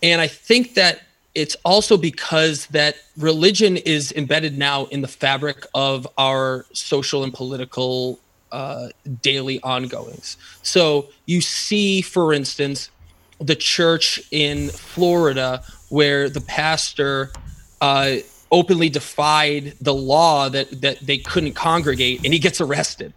And 0.02 0.20
I 0.20 0.26
think 0.26 0.74
that 0.74 1.00
it's 1.34 1.56
also 1.64 1.96
because 1.96 2.66
that 2.68 2.96
religion 3.18 3.76
is 3.76 4.12
embedded 4.12 4.56
now 4.56 4.86
in 4.86 5.02
the 5.02 5.08
fabric 5.08 5.66
of 5.74 6.08
our 6.16 6.64
social 6.72 7.24
and 7.24 7.32
political 7.32 8.18
uh, 8.52 8.88
daily 9.22 9.60
ongoings. 9.62 10.38
So 10.62 11.08
you 11.26 11.40
see, 11.42 12.00
for 12.00 12.32
instance, 12.32 12.90
the 13.38 13.54
church 13.54 14.22
in 14.30 14.70
Florida 14.70 15.62
where 15.90 16.30
the 16.30 16.40
pastor 16.40 17.32
uh, 17.80 18.16
openly 18.50 18.88
defied 18.88 19.74
the 19.80 19.94
law 19.94 20.48
that 20.48 20.80
that 20.80 21.00
they 21.00 21.18
couldn't 21.18 21.52
congregate, 21.52 22.24
and 22.24 22.32
he 22.32 22.38
gets 22.38 22.60
arrested. 22.60 23.12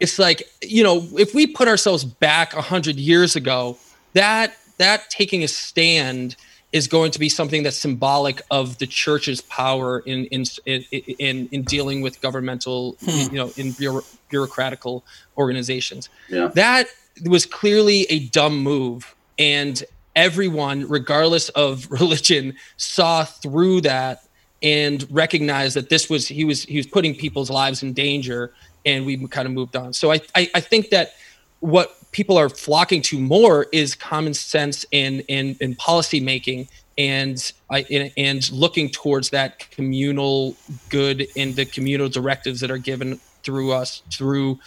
It's 0.00 0.18
like 0.18 0.48
you 0.62 0.82
know, 0.82 1.06
if 1.12 1.34
we 1.34 1.46
put 1.46 1.68
ourselves 1.68 2.04
back 2.04 2.54
a 2.54 2.62
hundred 2.62 2.96
years 2.96 3.36
ago, 3.36 3.76
that 4.12 4.56
that 4.78 5.10
taking 5.10 5.42
a 5.42 5.48
stand 5.48 6.36
is 6.70 6.86
going 6.86 7.10
to 7.10 7.18
be 7.18 7.30
something 7.30 7.62
that's 7.62 7.76
symbolic 7.76 8.42
of 8.50 8.76
the 8.78 8.86
church's 8.86 9.40
power 9.40 10.00
in 10.00 10.26
in 10.26 10.44
in 10.66 10.84
in, 11.18 11.48
in 11.50 11.62
dealing 11.62 12.00
with 12.00 12.20
governmental, 12.20 12.96
hmm. 13.00 13.32
you 13.32 13.38
know, 13.38 13.50
in 13.56 13.72
bureau- 13.72 14.04
bureaucratical 14.30 15.02
organizations. 15.36 16.08
Yeah. 16.28 16.48
that 16.54 16.88
was 17.24 17.46
clearly 17.46 18.06
a 18.10 18.20
dumb 18.26 18.62
move 18.62 19.14
and 19.38 19.82
everyone 20.14 20.86
regardless 20.88 21.48
of 21.50 21.90
religion 22.00 22.54
saw 22.76 23.24
through 23.24 23.80
that 23.82 24.22
and 24.62 25.06
recognized 25.10 25.76
that 25.76 25.88
this 25.88 26.10
was 26.10 26.26
he 26.26 26.44
was 26.44 26.64
he 26.64 26.76
was 26.76 26.86
putting 26.86 27.14
people's 27.14 27.50
lives 27.50 27.82
in 27.82 27.92
danger 27.92 28.52
and 28.88 29.06
we 29.06 29.16
kind 29.28 29.46
of 29.46 29.52
moved 29.52 29.76
on 29.76 29.92
so 29.92 30.10
i 30.12 30.20
i, 30.34 30.50
I 30.54 30.60
think 30.60 30.90
that 30.90 31.12
what 31.60 31.94
people 32.12 32.36
are 32.38 32.48
flocking 32.48 33.02
to 33.02 33.18
more 33.18 33.66
is 33.72 33.94
common 33.94 34.34
sense 34.34 34.86
and 34.92 35.22
and, 35.28 35.56
and 35.60 35.76
policy 35.78 36.20
making 36.20 36.68
and 36.96 37.52
I 37.70 37.86
and, 37.90 38.12
and 38.16 38.52
looking 38.52 38.90
towards 38.90 39.30
that 39.30 39.70
communal 39.70 40.56
good 40.88 41.26
and 41.36 41.54
the 41.54 41.64
communal 41.64 42.08
directives 42.08 42.60
that 42.60 42.70
are 42.70 42.78
given 42.78 43.20
through 43.44 43.72
us 43.72 44.02
through 44.12 44.58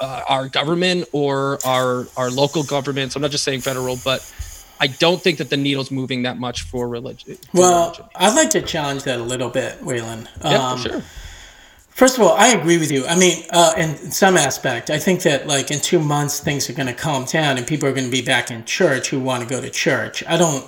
uh, 0.00 0.22
our 0.28 0.48
government 0.48 1.08
or 1.12 1.58
our 1.64 2.06
our 2.16 2.30
local 2.30 2.64
governments. 2.64 3.14
I'm 3.16 3.22
not 3.22 3.30
just 3.30 3.44
saying 3.44 3.60
federal, 3.60 3.96
but 4.04 4.20
I 4.80 4.88
don't 4.88 5.22
think 5.22 5.38
that 5.38 5.48
the 5.48 5.56
needle's 5.56 5.90
moving 5.90 6.24
that 6.24 6.36
much 6.38 6.62
for 6.62 6.88
religion. 6.88 7.36
for 7.36 7.60
Well, 7.60 7.84
religion. 7.84 8.04
I'd 8.16 8.34
like 8.34 8.50
to 8.50 8.62
challenge 8.62 9.04
that 9.04 9.20
a 9.20 9.22
little 9.22 9.48
bit, 9.48 9.80
Waylon. 9.80 10.28
yeah, 10.44 10.70
Um, 10.70 10.78
for 10.78 10.88
sure. 10.88 11.02
First 11.96 12.18
of 12.18 12.24
all, 12.24 12.36
I 12.36 12.48
agree 12.48 12.76
with 12.76 12.92
you. 12.92 13.06
I 13.06 13.16
mean, 13.16 13.42
uh, 13.54 13.72
in 13.78 13.96
some 14.10 14.36
aspect, 14.36 14.90
I 14.90 14.98
think 14.98 15.22
that 15.22 15.46
like 15.46 15.70
in 15.70 15.80
two 15.80 15.98
months 15.98 16.40
things 16.40 16.68
are 16.68 16.74
going 16.74 16.88
to 16.88 16.92
calm 16.92 17.24
down 17.24 17.56
and 17.56 17.66
people 17.66 17.88
are 17.88 17.92
going 17.92 18.04
to 18.04 18.10
be 18.10 18.20
back 18.20 18.50
in 18.50 18.66
church 18.66 19.08
who 19.08 19.18
want 19.18 19.42
to 19.42 19.48
go 19.48 19.62
to 19.62 19.70
church. 19.70 20.22
I 20.28 20.36
don't, 20.36 20.62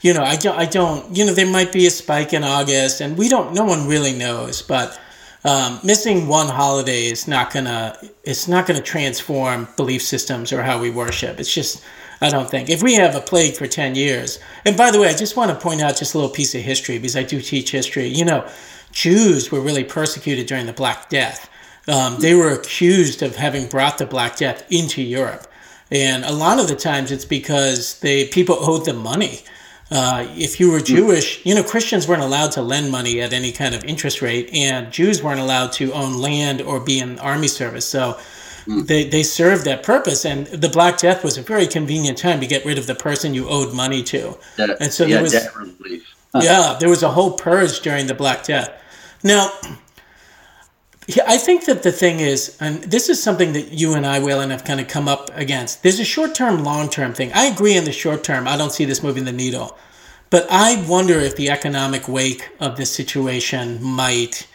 you 0.00 0.12
know, 0.12 0.24
I 0.24 0.34
don't, 0.34 0.58
I 0.58 0.66
don't, 0.66 1.16
you 1.16 1.26
know, 1.26 1.32
there 1.32 1.46
might 1.46 1.70
be 1.70 1.86
a 1.86 1.90
spike 1.90 2.32
in 2.32 2.42
August 2.42 3.00
and 3.00 3.16
we 3.16 3.28
don't, 3.28 3.54
no 3.54 3.62
one 3.64 3.86
really 3.86 4.14
knows, 4.14 4.62
but 4.62 5.00
um, 5.44 5.78
missing 5.84 6.26
one 6.26 6.48
holiday 6.48 7.04
is 7.04 7.28
not 7.28 7.52
gonna, 7.52 7.96
it's 8.24 8.48
not 8.48 8.66
gonna 8.66 8.82
transform 8.82 9.68
belief 9.76 10.02
systems 10.02 10.52
or 10.52 10.60
how 10.60 10.80
we 10.80 10.90
worship. 10.90 11.38
It's 11.38 11.54
just, 11.54 11.84
I 12.20 12.30
don't 12.30 12.50
think. 12.50 12.68
If 12.68 12.82
we 12.82 12.94
have 12.94 13.14
a 13.14 13.20
plague 13.20 13.54
for 13.54 13.68
10 13.68 13.94
years, 13.94 14.40
and 14.64 14.76
by 14.76 14.90
the 14.90 15.00
way, 15.00 15.08
I 15.08 15.14
just 15.14 15.36
want 15.36 15.52
to 15.52 15.56
point 15.56 15.82
out 15.82 15.96
just 15.96 16.14
a 16.14 16.18
little 16.18 16.32
piece 16.32 16.52
of 16.56 16.62
history 16.62 16.98
because 16.98 17.14
I 17.14 17.22
do 17.22 17.40
teach 17.40 17.70
history. 17.70 18.08
You 18.08 18.24
know, 18.24 18.48
Jews 18.94 19.50
were 19.50 19.60
really 19.60 19.84
persecuted 19.84 20.46
during 20.46 20.66
the 20.66 20.72
Black 20.72 21.08
Death. 21.08 21.50
Um, 21.86 22.18
they 22.20 22.34
were 22.34 22.50
accused 22.52 23.22
of 23.22 23.36
having 23.36 23.66
brought 23.68 23.98
the 23.98 24.06
Black 24.06 24.36
Death 24.36 24.64
into 24.70 25.02
Europe. 25.02 25.46
And 25.90 26.24
a 26.24 26.32
lot 26.32 26.58
of 26.58 26.68
the 26.68 26.76
times 26.76 27.10
it's 27.12 27.26
because 27.26 27.98
they 28.00 28.26
people 28.28 28.56
owed 28.58 28.86
them 28.86 28.96
money. 28.98 29.40
Uh, 29.90 30.26
if 30.34 30.58
you 30.58 30.70
were 30.70 30.80
Jewish, 30.80 31.44
you 31.44 31.54
know, 31.54 31.62
Christians 31.62 32.08
weren't 32.08 32.22
allowed 32.22 32.52
to 32.52 32.62
lend 32.62 32.90
money 32.90 33.20
at 33.20 33.32
any 33.34 33.52
kind 33.52 33.74
of 33.74 33.84
interest 33.84 34.22
rate, 34.22 34.48
and 34.54 34.90
Jews 34.90 35.22
weren't 35.22 35.40
allowed 35.40 35.72
to 35.72 35.92
own 35.92 36.18
land 36.18 36.62
or 36.62 36.80
be 36.80 37.00
in 37.00 37.18
army 37.18 37.48
service. 37.48 37.84
So 37.86 38.18
they, 38.66 39.04
they 39.06 39.22
served 39.22 39.66
that 39.66 39.82
purpose. 39.82 40.24
And 40.24 40.46
the 40.46 40.70
Black 40.70 40.96
Death 40.98 41.22
was 41.22 41.36
a 41.36 41.42
very 41.42 41.66
convenient 41.66 42.16
time 42.16 42.40
to 42.40 42.46
get 42.46 42.64
rid 42.64 42.78
of 42.78 42.86
the 42.86 42.94
person 42.94 43.34
you 43.34 43.46
owed 43.48 43.74
money 43.74 44.02
to. 44.04 44.38
And 44.80 44.90
so 44.90 45.04
yeah, 45.04 45.16
there 45.16 45.22
was- 45.22 45.32
Yeah, 46.42 46.76
there 46.80 46.88
was 46.88 47.02
a 47.02 47.10
whole 47.10 47.32
purge 47.32 47.80
during 47.80 48.06
the 48.06 48.14
Black 48.14 48.42
Death. 48.44 48.72
Now, 49.24 49.50
I 51.26 51.38
think 51.38 51.64
that 51.64 51.82
the 51.82 51.90
thing 51.90 52.20
is, 52.20 52.56
and 52.60 52.84
this 52.84 53.08
is 53.08 53.22
something 53.22 53.54
that 53.54 53.72
you 53.72 53.94
and 53.94 54.06
I, 54.06 54.20
Waylon, 54.20 54.50
have 54.50 54.64
kind 54.64 54.80
of 54.80 54.86
come 54.86 55.08
up 55.08 55.30
against. 55.34 55.82
There's 55.82 55.98
a 55.98 56.04
short 56.04 56.34
term, 56.34 56.62
long 56.62 56.90
term 56.90 57.14
thing. 57.14 57.32
I 57.32 57.46
agree 57.46 57.76
in 57.76 57.84
the 57.84 57.92
short 57.92 58.22
term. 58.22 58.46
I 58.46 58.56
don't 58.56 58.72
see 58.72 58.84
this 58.84 59.02
moving 59.02 59.24
the 59.24 59.32
needle. 59.32 59.76
But 60.28 60.46
I 60.50 60.84
wonder 60.86 61.14
if 61.14 61.36
the 61.36 61.50
economic 61.50 62.06
wake 62.06 62.50
of 62.60 62.76
this 62.76 62.90
situation 62.92 63.82
might 63.82 64.46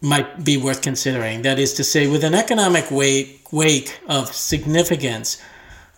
might 0.00 0.44
be 0.44 0.56
worth 0.58 0.82
considering. 0.82 1.42
That 1.42 1.58
is 1.58 1.72
to 1.74 1.84
say, 1.84 2.06
with 2.06 2.24
an 2.24 2.34
economic 2.34 2.90
wake 2.90 3.48
wake 3.52 4.00
of 4.06 4.34
significance, 4.34 5.40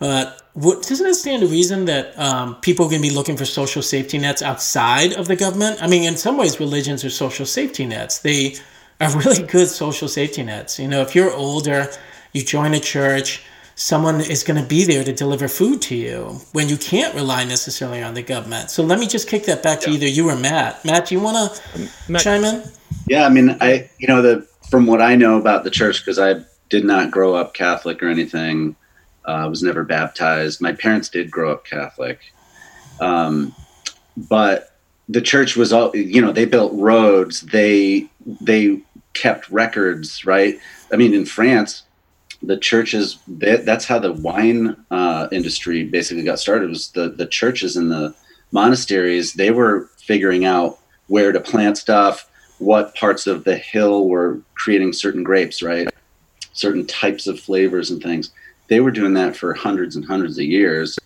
uh, 0.00 0.32
what, 0.54 0.82
doesn't 0.82 1.06
it 1.06 1.14
stand 1.14 1.42
to 1.42 1.48
reason 1.48 1.84
that 1.86 2.18
um, 2.18 2.56
people 2.56 2.86
are 2.86 2.88
going 2.88 3.02
to 3.02 3.08
be 3.08 3.14
looking 3.14 3.36
for 3.36 3.44
social 3.44 3.82
safety 3.82 4.18
nets 4.18 4.42
outside 4.42 5.12
of 5.14 5.28
the 5.28 5.36
government? 5.36 5.82
I 5.82 5.86
mean, 5.86 6.04
in 6.04 6.16
some 6.16 6.36
ways, 6.36 6.60
religions 6.60 7.04
are 7.04 7.10
social 7.10 7.46
safety 7.46 7.86
nets. 7.86 8.18
They 8.18 8.56
are 9.00 9.10
really 9.18 9.42
good 9.46 9.68
social 9.68 10.08
safety 10.08 10.42
nets. 10.42 10.78
You 10.78 10.88
know, 10.88 11.00
if 11.02 11.14
you're 11.14 11.32
older, 11.32 11.88
you 12.32 12.42
join 12.42 12.74
a 12.74 12.80
church, 12.80 13.42
someone 13.74 14.20
is 14.20 14.42
going 14.42 14.60
to 14.60 14.66
be 14.66 14.84
there 14.84 15.04
to 15.04 15.12
deliver 15.12 15.48
food 15.48 15.80
to 15.82 15.94
you 15.94 16.40
when 16.52 16.68
you 16.68 16.76
can't 16.76 17.14
rely 17.14 17.44
necessarily 17.44 18.02
on 18.02 18.14
the 18.14 18.22
government. 18.22 18.70
So 18.70 18.82
let 18.82 18.98
me 18.98 19.06
just 19.06 19.28
kick 19.28 19.44
that 19.44 19.62
back 19.62 19.80
to 19.80 19.90
either 19.90 20.06
you 20.06 20.28
or 20.28 20.36
Matt. 20.36 20.84
Matt, 20.84 21.06
do 21.06 21.14
you 21.14 21.20
want 21.20 21.54
to 21.54 22.18
chime 22.18 22.44
in? 22.44 22.62
Yeah, 23.06 23.26
I 23.26 23.28
mean, 23.28 23.56
I 23.60 23.88
you 23.98 24.08
know 24.08 24.22
the 24.22 24.46
from 24.70 24.86
what 24.86 25.00
I 25.00 25.14
know 25.14 25.38
about 25.38 25.64
the 25.64 25.70
church 25.70 26.00
because 26.04 26.18
I 26.18 26.42
did 26.68 26.84
not 26.84 27.10
grow 27.10 27.34
up 27.34 27.54
Catholic 27.54 28.02
or 28.02 28.08
anything. 28.08 28.74
Uh, 29.26 29.30
I 29.30 29.47
was 29.47 29.62
never 29.62 29.85
baptized. 29.85 30.61
My 30.61 30.73
parents 30.73 31.09
did 31.09 31.30
grow 31.30 31.52
up 31.52 31.64
Catholic, 31.64 32.21
um, 33.00 33.54
but 34.16 34.76
the 35.09 35.21
church 35.21 35.56
was 35.56 35.73
all 35.73 35.95
you 35.95 36.21
know. 36.21 36.33
They 36.33 36.45
built 36.45 36.73
roads. 36.75 37.40
They 37.40 38.09
they 38.40 38.83
kept 39.14 39.50
records, 39.50 40.25
right? 40.25 40.59
I 40.92 40.97
mean, 40.97 41.14
in 41.14 41.26
France, 41.26 41.83
the 42.42 42.56
churches 42.56 43.18
that's 43.26 43.85
how 43.85 43.99
the 43.99 44.12
wine 44.12 44.76
uh, 44.90 45.28
industry 45.33 45.85
basically 45.85 46.25
got 46.25 46.38
started 46.38 46.68
was 46.68 46.90
the 46.92 47.09
the 47.09 47.26
churches 47.26 47.76
and 47.76 47.90
the 47.90 48.14
monasteries 48.52 49.35
they 49.35 49.50
were 49.50 49.88
figuring 49.99 50.45
out 50.45 50.78
where 51.09 51.33
to 51.33 51.40
plant 51.40 51.76
stuff 51.76 52.28
what 52.59 52.95
parts 52.95 53.26
of 53.26 53.45
the 53.45 53.56
hill 53.56 54.09
were 54.09 54.40
creating 54.54 54.92
certain 54.92 55.25
grapes 55.25 55.62
right 55.62 55.88
certain 56.52 56.87
types 56.87 57.26
of 57.26 57.40
flavors 57.40 57.90
and 57.90 58.02
things 58.02 58.30
they 58.68 58.80
were 58.80 58.90
doing 58.90 59.14
that 59.14 59.37
for 59.37 59.54
hundreds 59.54 59.96
and 59.96 60.04
hundreds 60.04 60.38
of 60.38 60.44
years 60.44 60.99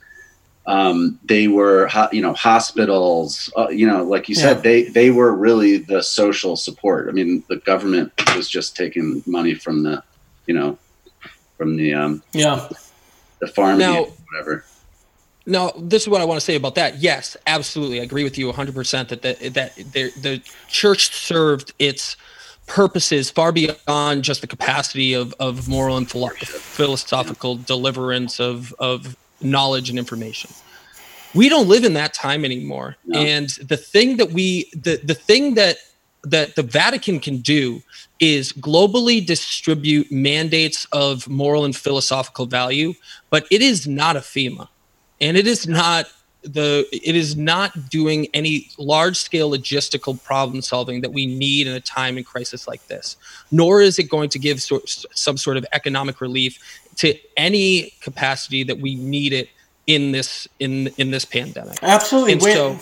um, 0.67 1.19
they 1.25 1.49
were 1.49 1.89
you 2.13 2.21
know 2.21 2.35
hospitals 2.35 3.53
uh, 3.57 3.69
you 3.69 3.87
know 3.87 4.05
like 4.05 4.29
you 4.29 4.35
said 4.35 4.57
yeah. 4.59 4.63
they 4.63 4.83
they 4.85 5.11
were 5.11 5.35
really 5.35 5.79
the 5.79 6.03
social 6.03 6.57
support 6.57 7.09
i 7.09 7.13
mean 7.13 7.43
the 7.49 7.57
government 7.57 8.13
was 8.37 8.49
just 8.49 8.77
taking 8.77 9.23
money 9.27 9.55
from 9.55 9.83
the 9.83 10.03
you 10.47 10.55
know 10.55 10.79
from 11.57 11.77
the 11.77 11.93
um 11.93 12.23
yeah 12.33 12.69
the 13.41 13.49
farm 13.49 13.79
now, 13.79 14.07
whatever. 14.31 14.65
Now, 15.47 15.73
this 15.77 16.03
is 16.03 16.09
what 16.09 16.21
I 16.21 16.25
want 16.25 16.39
to 16.39 16.45
say 16.45 16.55
about 16.55 16.77
that. 16.77 16.99
Yes, 16.99 17.37
absolutely, 17.47 18.01
I 18.01 18.05
agree 18.05 18.23
with 18.23 18.39
you 18.39 18.53
100% 18.53 19.09
that 19.09 19.23
the, 19.23 19.49
that 19.49 19.75
the, 19.75 20.11
the 20.21 20.43
church 20.69 21.13
served 21.15 21.73
its 21.79 22.17
purposes 22.71 23.31
far 23.31 23.51
beyond 23.51 24.23
just 24.23 24.43
the 24.43 24.47
capacity 24.47 25.13
of, 25.13 25.35
of 25.41 25.69
moral 25.69 25.97
and 25.97 26.09
philosophical 26.09 27.57
deliverance 27.57 28.39
of, 28.39 28.73
of 28.79 29.17
knowledge 29.41 29.91
and 29.91 29.99
information. 29.99 30.51
We 31.35 31.49
don't 31.49 31.67
live 31.67 31.83
in 31.83 31.95
that 31.95 32.15
time 32.15 32.45
anymore. 32.45 32.97
No. 33.05 33.19
And 33.19 33.49
the 33.49 33.77
thing 33.77 34.19
that 34.19 34.31
we 34.31 34.71
the, 34.73 35.01
the 35.03 35.15
thing 35.15 35.55
that 35.55 35.79
that 36.23 36.55
the 36.55 36.63
Vatican 36.63 37.19
can 37.19 37.39
do 37.39 37.83
is 38.21 38.53
globally 38.53 39.25
distribute 39.25 40.13
mandates 40.13 40.87
of 40.93 41.29
moral 41.29 41.65
and 41.65 41.75
philosophical 41.75 42.47
value, 42.47 42.95
but 43.31 43.47
it 43.51 43.63
is 43.63 43.89
not 43.89 44.17
a 44.17 44.21
FEMA. 44.21 44.69
And 45.21 45.37
it 45.37 45.47
is 45.47 45.67
not 45.67 46.07
the 46.43 46.87
it 46.93 47.15
is 47.15 47.37
not 47.37 47.91
doing 47.91 48.27
any 48.33 48.71
large 48.79 49.17
scale 49.17 49.51
logistical 49.51 50.23
problem 50.23 50.63
solving 50.63 51.01
that 51.03 51.13
we 51.13 51.27
need 51.27 51.67
in 51.67 51.75
a 51.75 51.81
time 51.81 52.17
in 52.17 52.25
crisis 52.25 52.67
like 52.67 52.87
this 52.87 53.17
nor 53.51 53.83
is 53.83 53.99
it 53.99 54.05
going 54.05 54.31
to 54.31 54.39
give 54.39 54.63
so, 54.63 54.81
some 54.87 55.37
sort 55.37 55.59
of 55.59 55.67
economic 55.73 56.21
relief 56.21 56.59
to 56.97 57.15
any 57.37 57.93
capacity 58.01 58.63
that 58.63 58.79
we 58.79 58.95
need 58.95 59.35
it 59.35 59.51
in 59.87 60.13
this 60.13 60.49
in 60.61 60.87
in 60.97 61.11
this 61.11 61.27
pandemic 61.27 61.79
absolutely 61.83 62.33
and 62.33 62.43
so 62.43 62.79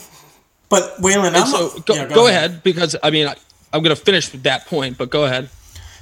but 0.68 0.96
Waylon, 1.00 1.34
I'm 1.34 1.46
so 1.46 1.80
go, 1.80 1.94
yeah, 1.94 2.06
go, 2.06 2.14
go 2.14 2.26
ahead. 2.26 2.50
ahead. 2.50 2.62
because 2.62 2.94
I 3.02 3.10
mean 3.10 3.26
I, 3.26 3.34
I'm 3.72 3.82
going 3.82 3.94
to 3.94 4.02
finish 4.02 4.32
with 4.32 4.42
that 4.44 4.66
point, 4.66 4.98
but 4.98 5.10
go 5.10 5.24
ahead. 5.24 5.50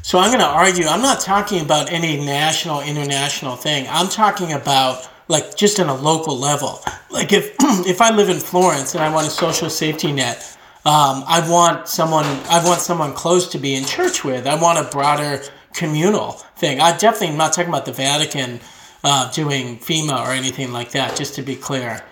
So 0.03 0.19
I'm 0.19 0.29
going 0.31 0.41
to 0.41 0.47
argue. 0.47 0.87
I'm 0.87 1.03
not 1.03 1.21
talking 1.21 1.61
about 1.63 1.91
any 1.91 2.25
national, 2.25 2.81
international 2.83 3.57
thing. 3.57 3.87
I'm 3.91 4.09
talking 4.09 4.53
about 4.53 5.09
like 5.29 5.57
just 5.57 5.81
on 5.81 5.89
a 5.89 5.95
local 5.95 6.37
level. 6.37 6.81
Like 7.11 7.33
if 7.33 7.55
if 7.87 8.01
I 8.01 8.11
live 8.11 8.29
in 8.29 8.39
Florence 8.39 8.95
and 8.95 9.03
I 9.03 9.13
want 9.13 9.27
a 9.27 9.31
social 9.31 9.71
safety 9.71 10.13
net, 10.13 10.57
um, 10.85 11.25
I 11.27 11.45
want 11.49 11.89
someone. 11.89 12.25
I 12.49 12.63
want 12.65 12.81
someone 12.81 13.13
close 13.13 13.49
to 13.49 13.59
be 13.59 13.75
in 13.75 13.85
church 13.85 14.25
with. 14.25 14.47
I 14.47 14.61
want 14.61 14.79
a 14.79 14.89
broader 14.91 15.43
communal 15.75 16.33
thing. 16.57 16.81
I 16.81 16.97
definitely 16.97 17.29
am 17.29 17.37
not 17.37 17.53
talking 17.53 17.71
about 17.71 17.87
the 17.87 17.93
Vatican 17.93 18.61
uh, 19.05 19.31
doing 19.33 19.79
FEMA 19.79 20.19
or 20.25 20.31
anything 20.31 20.73
like 20.73 20.93
that. 20.93 21.17
Just 21.17 21.35
to 21.35 21.43
be 21.43 21.57
clear. 21.57 22.05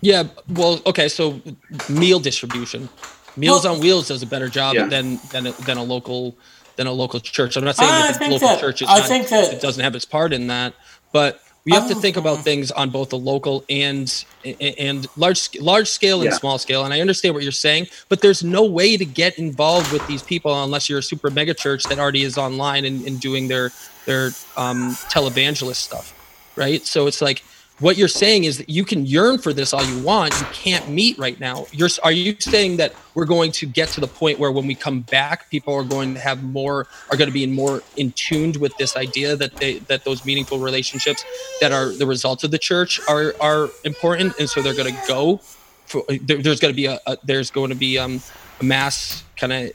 Yeah. 0.00 0.24
Well. 0.48 0.80
Okay. 0.86 1.08
So 1.08 1.40
meal 1.88 2.20
distribution. 2.20 2.88
Meals 3.36 3.64
well, 3.64 3.74
on 3.74 3.80
Wheels 3.80 4.08
does 4.08 4.22
a 4.22 4.26
better 4.26 4.48
job 4.48 4.76
yeah. 4.76 4.86
than 4.86 5.18
than 5.32 5.48
a, 5.48 5.52
than 5.52 5.76
a 5.76 5.82
local 5.82 6.38
than 6.76 6.86
a 6.86 6.92
local 6.92 7.20
church. 7.20 7.56
I'm 7.56 7.64
not 7.64 7.76
saying 7.76 7.90
that 7.90 8.18
the 8.18 8.28
local 8.28 8.48
that, 8.48 8.60
church 8.60 8.82
is 8.82 8.88
I 8.88 8.98
not, 8.98 9.08
think 9.08 9.28
that 9.28 9.52
it 9.52 9.60
doesn't 9.60 9.82
have 9.82 9.94
its 9.94 10.04
part 10.04 10.32
in 10.32 10.46
that, 10.46 10.74
but 11.12 11.40
we 11.66 11.72
have 11.72 11.88
to 11.88 11.96
think 11.96 12.16
about 12.16 12.44
things 12.44 12.70
on 12.70 12.90
both 12.90 13.10
the 13.10 13.18
local 13.18 13.64
and 13.68 14.24
and 14.60 15.06
large 15.16 15.58
large 15.58 15.88
scale 15.88 16.22
and 16.22 16.30
yeah. 16.30 16.36
small 16.36 16.58
scale. 16.58 16.84
And 16.84 16.94
I 16.94 17.00
understand 17.00 17.34
what 17.34 17.42
you're 17.42 17.52
saying, 17.52 17.88
but 18.08 18.20
there's 18.20 18.44
no 18.44 18.64
way 18.64 18.96
to 18.96 19.04
get 19.04 19.36
involved 19.36 19.92
with 19.92 20.06
these 20.06 20.22
people 20.22 20.62
unless 20.62 20.88
you're 20.88 21.00
a 21.00 21.02
super 21.02 21.28
mega 21.28 21.54
church 21.54 21.82
that 21.84 21.98
already 21.98 22.22
is 22.22 22.38
online 22.38 22.84
and, 22.84 23.04
and 23.04 23.20
doing 23.20 23.48
their 23.48 23.72
their 24.04 24.26
um, 24.56 24.92
televangelist 25.10 25.74
stuff, 25.74 26.14
right? 26.54 26.86
So 26.86 27.08
it's 27.08 27.20
like 27.20 27.42
what 27.78 27.98
you're 27.98 28.08
saying 28.08 28.44
is 28.44 28.58
that 28.58 28.70
you 28.70 28.84
can 28.84 29.04
yearn 29.04 29.38
for 29.38 29.52
this 29.52 29.74
all 29.74 29.84
you 29.84 29.98
want. 29.98 30.40
You 30.40 30.46
can't 30.46 30.88
meet 30.88 31.18
right 31.18 31.38
now. 31.38 31.66
You're 31.72 31.90
are 32.02 32.12
you 32.12 32.36
saying 32.40 32.78
that 32.78 32.94
we're 33.14 33.26
going 33.26 33.52
to 33.52 33.66
get 33.66 33.90
to 33.92 34.00
the 34.00 34.08
point 34.08 34.38
where 34.38 34.50
when 34.50 34.66
we 34.66 34.74
come 34.74 35.02
back 35.02 35.50
people 35.50 35.74
are 35.74 35.84
going 35.84 36.14
to 36.14 36.20
have 36.20 36.42
more 36.42 36.88
are 37.10 37.18
going 37.18 37.28
to 37.28 37.32
be 37.34 37.46
more 37.46 37.84
in 37.96 38.12
tuned 38.16 38.56
with 38.56 38.76
this 38.78 38.96
idea 38.96 39.36
that 39.36 39.52
they 39.60 39.80
that 39.88 40.04
those 40.04 40.24
meaningful 40.24 40.58
relationships 40.58 41.26
that 41.60 41.72
are 41.72 41.96
the 41.96 42.06
results 42.06 42.44
of 42.44 42.50
the 42.50 42.58
church 42.58 42.98
are 43.08 43.34
are 43.40 43.74
important? 43.84 44.34
And 44.38 44.48
so 44.48 44.62
they're 44.62 44.74
going 44.74 44.94
to 44.94 45.00
go 45.06 45.42
for, 45.86 46.02
there, 46.08 46.42
there's 46.42 46.60
going 46.60 46.72
to 46.72 46.76
be 46.76 46.86
a, 46.86 46.98
a, 47.06 47.18
there's 47.24 47.50
going 47.50 47.70
to 47.70 47.76
be 47.76 47.98
um 47.98 48.24
a 48.60 48.64
mass 48.64 49.24
kind 49.38 49.52
of 49.52 49.72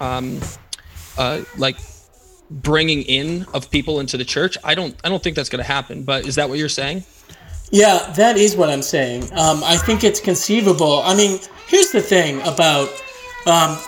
um 0.00 0.44
uh 1.16 1.42
like 1.54 1.78
bringing 2.50 3.02
in 3.02 3.46
of 3.54 3.70
people 3.70 4.00
into 4.00 4.16
the 4.18 4.24
church. 4.24 4.58
I 4.64 4.74
don't 4.74 4.96
i 5.04 5.08
don't 5.08 5.22
think 5.22 5.36
that's 5.36 5.48
going 5.50 5.62
to 5.64 5.68
happen 5.68 6.04
but 6.04 6.24
is 6.26 6.36
that 6.36 6.48
what 6.50 6.58
you're 6.58 6.68
saying 6.68 7.04
yeah, 7.70 8.12
that 8.16 8.36
is 8.36 8.56
what 8.56 8.70
I'm 8.70 8.82
saying. 8.82 9.24
Um, 9.32 9.62
I 9.64 9.76
think 9.76 10.04
it's 10.04 10.20
conceivable. 10.20 11.02
I 11.04 11.14
mean, 11.14 11.38
here's 11.66 11.90
the 11.90 12.00
thing 12.00 12.40
about 12.42 12.88
um, 13.46 13.78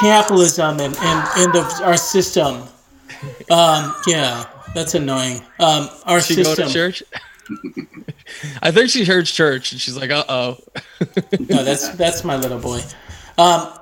capitalism 0.00 0.80
and, 0.80 0.96
and, 0.96 1.28
and 1.36 1.52
the, 1.52 1.82
our 1.84 1.96
system. 1.96 2.62
Um, 3.50 3.94
yeah, 4.06 4.44
that's 4.74 4.94
annoying. 4.94 5.40
Um, 5.58 5.88
our 6.04 6.20
she 6.20 6.34
system. 6.34 6.66
Go 6.66 6.68
to 6.68 6.72
church? 6.72 7.02
I 8.62 8.70
think 8.70 8.90
she 8.90 9.04
heard 9.04 9.26
church 9.26 9.72
and 9.72 9.80
she's 9.80 9.96
like, 9.96 10.10
uh 10.10 10.24
oh. 10.28 10.58
no, 11.38 11.62
that's 11.62 11.90
that's 11.90 12.24
my 12.24 12.36
little 12.36 12.58
boy. 12.58 12.80
Um, 13.38 13.72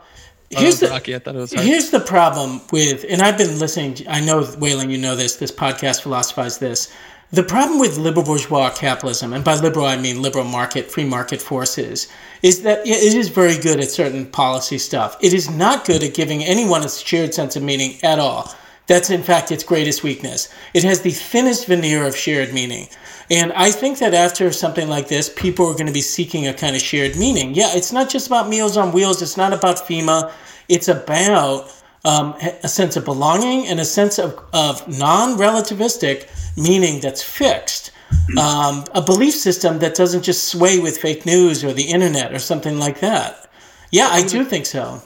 here's 0.50 0.80
the 0.80 0.88
Rocky. 0.88 1.14
I 1.14 1.18
thought 1.18 1.36
it 1.36 1.38
was 1.38 1.52
here's 1.52 1.90
the 1.90 2.00
problem 2.00 2.60
with, 2.72 3.04
and 3.08 3.22
I've 3.22 3.38
been 3.38 3.58
listening. 3.58 3.96
I 4.08 4.20
know, 4.20 4.40
Waylon, 4.40 4.90
you 4.90 4.98
know 4.98 5.14
this. 5.14 5.36
This 5.36 5.52
podcast 5.52 6.02
philosophize 6.02 6.58
this. 6.58 6.92
The 7.32 7.42
problem 7.42 7.78
with 7.78 7.96
liberal 7.96 8.26
bourgeois 8.26 8.68
capitalism, 8.68 9.32
and 9.32 9.42
by 9.42 9.54
liberal 9.54 9.86
I 9.86 9.96
mean 9.96 10.20
liberal 10.20 10.44
market, 10.44 10.90
free 10.90 11.06
market 11.06 11.40
forces, 11.40 12.08
is 12.42 12.60
that 12.60 12.86
it 12.86 13.14
is 13.14 13.30
very 13.30 13.56
good 13.56 13.80
at 13.80 13.90
certain 13.90 14.26
policy 14.26 14.76
stuff. 14.76 15.16
It 15.22 15.32
is 15.32 15.48
not 15.48 15.86
good 15.86 16.02
at 16.02 16.12
giving 16.12 16.44
anyone 16.44 16.84
a 16.84 16.90
shared 16.90 17.32
sense 17.32 17.56
of 17.56 17.62
meaning 17.62 17.96
at 18.02 18.18
all. 18.18 18.54
That's 18.86 19.08
in 19.08 19.22
fact 19.22 19.50
its 19.50 19.64
greatest 19.64 20.02
weakness. 20.02 20.52
It 20.74 20.84
has 20.84 21.00
the 21.00 21.10
thinnest 21.10 21.68
veneer 21.68 22.06
of 22.06 22.14
shared 22.14 22.52
meaning. 22.52 22.88
And 23.30 23.50
I 23.54 23.70
think 23.70 23.98
that 24.00 24.12
after 24.12 24.52
something 24.52 24.88
like 24.88 25.08
this, 25.08 25.32
people 25.34 25.66
are 25.68 25.74
going 25.74 25.86
to 25.86 25.92
be 25.92 26.02
seeking 26.02 26.48
a 26.48 26.52
kind 26.52 26.76
of 26.76 26.82
shared 26.82 27.16
meaning. 27.16 27.54
Yeah, 27.54 27.70
it's 27.72 27.92
not 27.92 28.10
just 28.10 28.26
about 28.26 28.50
Meals 28.50 28.76
on 28.76 28.92
Wheels, 28.92 29.22
it's 29.22 29.38
not 29.38 29.54
about 29.54 29.78
FEMA, 29.78 30.30
it's 30.68 30.88
about 30.88 31.72
um, 32.04 32.34
a 32.62 32.68
sense 32.68 32.96
of 32.96 33.04
belonging 33.04 33.66
and 33.66 33.78
a 33.78 33.84
sense 33.84 34.18
of, 34.18 34.38
of 34.52 34.86
non 34.98 35.38
relativistic 35.38 36.28
meaning 36.56 37.00
that's 37.00 37.22
fixed. 37.22 37.90
Um, 38.38 38.84
a 38.94 39.00
belief 39.00 39.34
system 39.34 39.78
that 39.78 39.94
doesn't 39.94 40.22
just 40.22 40.48
sway 40.48 40.78
with 40.78 40.98
fake 40.98 41.24
news 41.24 41.64
or 41.64 41.72
the 41.72 41.84
internet 41.84 42.32
or 42.32 42.38
something 42.38 42.78
like 42.78 43.00
that. 43.00 43.48
Yeah, 43.90 44.08
I 44.10 44.26
do 44.26 44.44
think 44.44 44.66
so. 44.66 45.00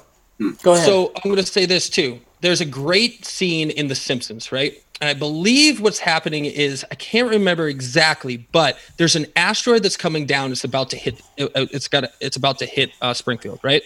Go 0.62 0.74
ahead. 0.74 0.84
So 0.84 1.12
I'm 1.16 1.30
going 1.30 1.36
to 1.36 1.46
say 1.46 1.66
this 1.66 1.88
too. 1.88 2.20
There's 2.40 2.60
a 2.60 2.66
great 2.66 3.24
scene 3.24 3.70
in 3.70 3.88
The 3.88 3.94
Simpsons, 3.94 4.52
right? 4.52 4.82
And 5.00 5.08
I 5.10 5.14
believe 5.14 5.80
what's 5.80 5.98
happening 5.98 6.46
is 6.46 6.84
I 6.90 6.94
can't 6.94 7.28
remember 7.28 7.68
exactly, 7.68 8.38
but 8.52 8.78
there's 8.96 9.16
an 9.16 9.26
asteroid 9.36 9.82
that's 9.82 9.96
coming 9.96 10.26
down. 10.26 10.52
It's 10.52 10.64
about 10.64 10.90
to 10.90 10.96
hit. 10.96 11.20
It's 11.36 11.88
got. 11.88 12.04
It's 12.20 12.36
about 12.36 12.58
to 12.60 12.66
hit 12.66 12.92
uh, 13.02 13.12
Springfield, 13.12 13.60
right? 13.62 13.82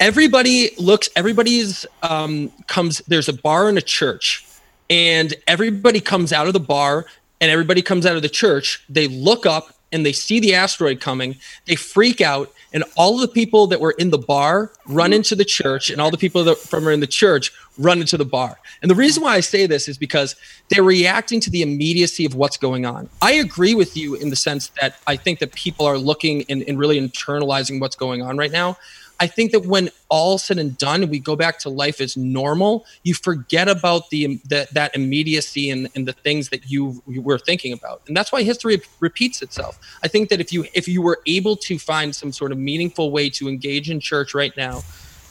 Everybody 0.00 0.70
looks. 0.78 1.08
Everybody's 1.16 1.86
um, 2.02 2.50
comes. 2.66 2.98
There's 3.06 3.28
a 3.28 3.32
bar 3.32 3.68
in 3.68 3.78
a 3.78 3.82
church, 3.82 4.44
and 4.90 5.34
everybody 5.46 6.00
comes 6.00 6.32
out 6.32 6.46
of 6.46 6.52
the 6.52 6.60
bar 6.60 7.06
and 7.40 7.50
everybody 7.50 7.82
comes 7.82 8.06
out 8.06 8.16
of 8.16 8.22
the 8.22 8.28
church. 8.28 8.82
They 8.88 9.06
look 9.08 9.44
up 9.44 9.74
and 9.92 10.04
they 10.04 10.12
see 10.12 10.40
the 10.40 10.54
asteroid 10.54 11.00
coming, 11.00 11.36
they 11.66 11.76
freak 11.76 12.20
out, 12.20 12.52
and 12.72 12.82
all 12.96 13.14
of 13.14 13.20
the 13.20 13.28
people 13.28 13.68
that 13.68 13.80
were 13.80 13.92
in 13.92 14.10
the 14.10 14.18
bar 14.18 14.72
run 14.86 15.12
into 15.12 15.36
the 15.36 15.44
church, 15.44 15.88
and 15.88 16.00
all 16.00 16.10
the 16.10 16.16
people 16.16 16.42
that 16.42 16.56
from 16.58 16.88
are 16.88 16.90
in 16.90 16.98
the 16.98 17.06
church 17.06 17.52
run 17.78 18.00
into 18.00 18.16
the 18.16 18.24
bar. 18.24 18.58
And 18.82 18.90
the 18.90 18.94
reason 18.96 19.22
why 19.22 19.34
I 19.34 19.40
say 19.40 19.66
this 19.66 19.86
is 19.86 19.96
because 19.96 20.34
they're 20.68 20.82
reacting 20.82 21.38
to 21.40 21.50
the 21.50 21.62
immediacy 21.62 22.24
of 22.24 22.34
what's 22.34 22.56
going 22.56 22.84
on. 22.86 23.08
I 23.22 23.32
agree 23.34 23.74
with 23.74 23.96
you 23.96 24.16
in 24.16 24.30
the 24.30 24.36
sense 24.36 24.68
that 24.80 24.96
I 25.06 25.16
think 25.16 25.38
that 25.38 25.52
people 25.52 25.86
are 25.86 25.98
looking 25.98 26.44
and, 26.48 26.64
and 26.66 26.76
really 26.76 26.98
internalizing 27.00 27.78
what's 27.78 27.94
going 27.94 28.20
on 28.20 28.36
right 28.36 28.50
now. 28.50 28.76
I 29.20 29.26
think 29.26 29.52
that 29.52 29.66
when 29.66 29.90
all 30.08 30.38
said 30.38 30.58
and 30.58 30.76
done, 30.76 31.08
we 31.08 31.18
go 31.18 31.36
back 31.36 31.58
to 31.60 31.68
life 31.68 32.00
as 32.00 32.16
normal, 32.16 32.84
you 33.02 33.14
forget 33.14 33.68
about 33.68 34.10
the, 34.10 34.40
the 34.48 34.66
that 34.72 34.94
immediacy 34.94 35.70
and, 35.70 35.88
and 35.94 36.06
the 36.06 36.12
things 36.12 36.48
that 36.50 36.70
you, 36.70 37.02
you 37.06 37.22
were 37.22 37.38
thinking 37.38 37.72
about, 37.72 38.02
and 38.06 38.16
that's 38.16 38.32
why 38.32 38.42
history 38.42 38.80
repeats 39.00 39.42
itself. 39.42 39.78
I 40.02 40.08
think 40.08 40.28
that 40.30 40.40
if 40.40 40.52
you 40.52 40.64
if 40.74 40.88
you 40.88 41.02
were 41.02 41.20
able 41.26 41.56
to 41.56 41.78
find 41.78 42.14
some 42.14 42.32
sort 42.32 42.52
of 42.52 42.58
meaningful 42.58 43.10
way 43.10 43.30
to 43.30 43.48
engage 43.48 43.90
in 43.90 44.00
church 44.00 44.34
right 44.34 44.56
now, 44.56 44.82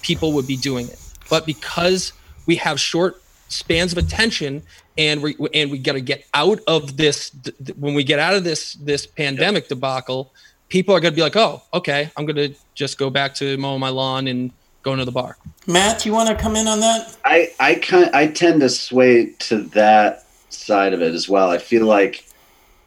people 0.01 0.33
would 0.33 0.47
be 0.47 0.57
doing 0.57 0.87
it. 0.87 0.99
But 1.29 1.45
because 1.45 2.13
we 2.45 2.55
have 2.57 2.79
short 2.79 3.21
spans 3.47 3.91
of 3.91 3.97
attention 3.97 4.63
and 4.97 5.21
we 5.21 5.35
and 5.53 5.71
we 5.71 5.77
got 5.77 5.93
to 5.93 6.01
get 6.01 6.25
out 6.33 6.59
of 6.67 6.97
this 6.97 7.31
when 7.77 7.93
we 7.93 8.03
get 8.03 8.19
out 8.19 8.33
of 8.33 8.43
this 8.43 8.73
this 8.75 9.05
pandemic 9.05 9.67
debacle 9.67 10.33
people 10.69 10.95
are 10.95 10.99
going 10.99 11.13
to 11.13 11.15
be 11.15 11.21
like, 11.21 11.35
oh, 11.35 11.61
okay, 11.73 12.11
I'm 12.17 12.25
going 12.25 12.35
to 12.35 12.55
just 12.73 12.97
go 12.97 13.09
back 13.09 13.35
to 13.35 13.57
mowing 13.57 13.79
my 13.79 13.89
lawn 13.89 14.27
and 14.27 14.51
going 14.81 14.99
to 14.99 15.05
the 15.05 15.11
bar. 15.11 15.37
Matt, 15.67 16.05
you 16.05 16.11
want 16.11 16.29
to 16.29 16.35
come 16.35 16.55
in 16.55 16.67
on 16.67 16.79
that? 16.81 17.15
I 17.23 17.51
I 17.59 17.75
kind 17.75 18.09
I 18.13 18.27
tend 18.27 18.61
to 18.61 18.69
sway 18.69 19.31
to 19.39 19.63
that 19.69 20.25
side 20.49 20.93
of 20.93 21.01
it 21.01 21.13
as 21.13 21.29
well. 21.29 21.49
I 21.49 21.57
feel 21.57 21.85
like 21.85 22.25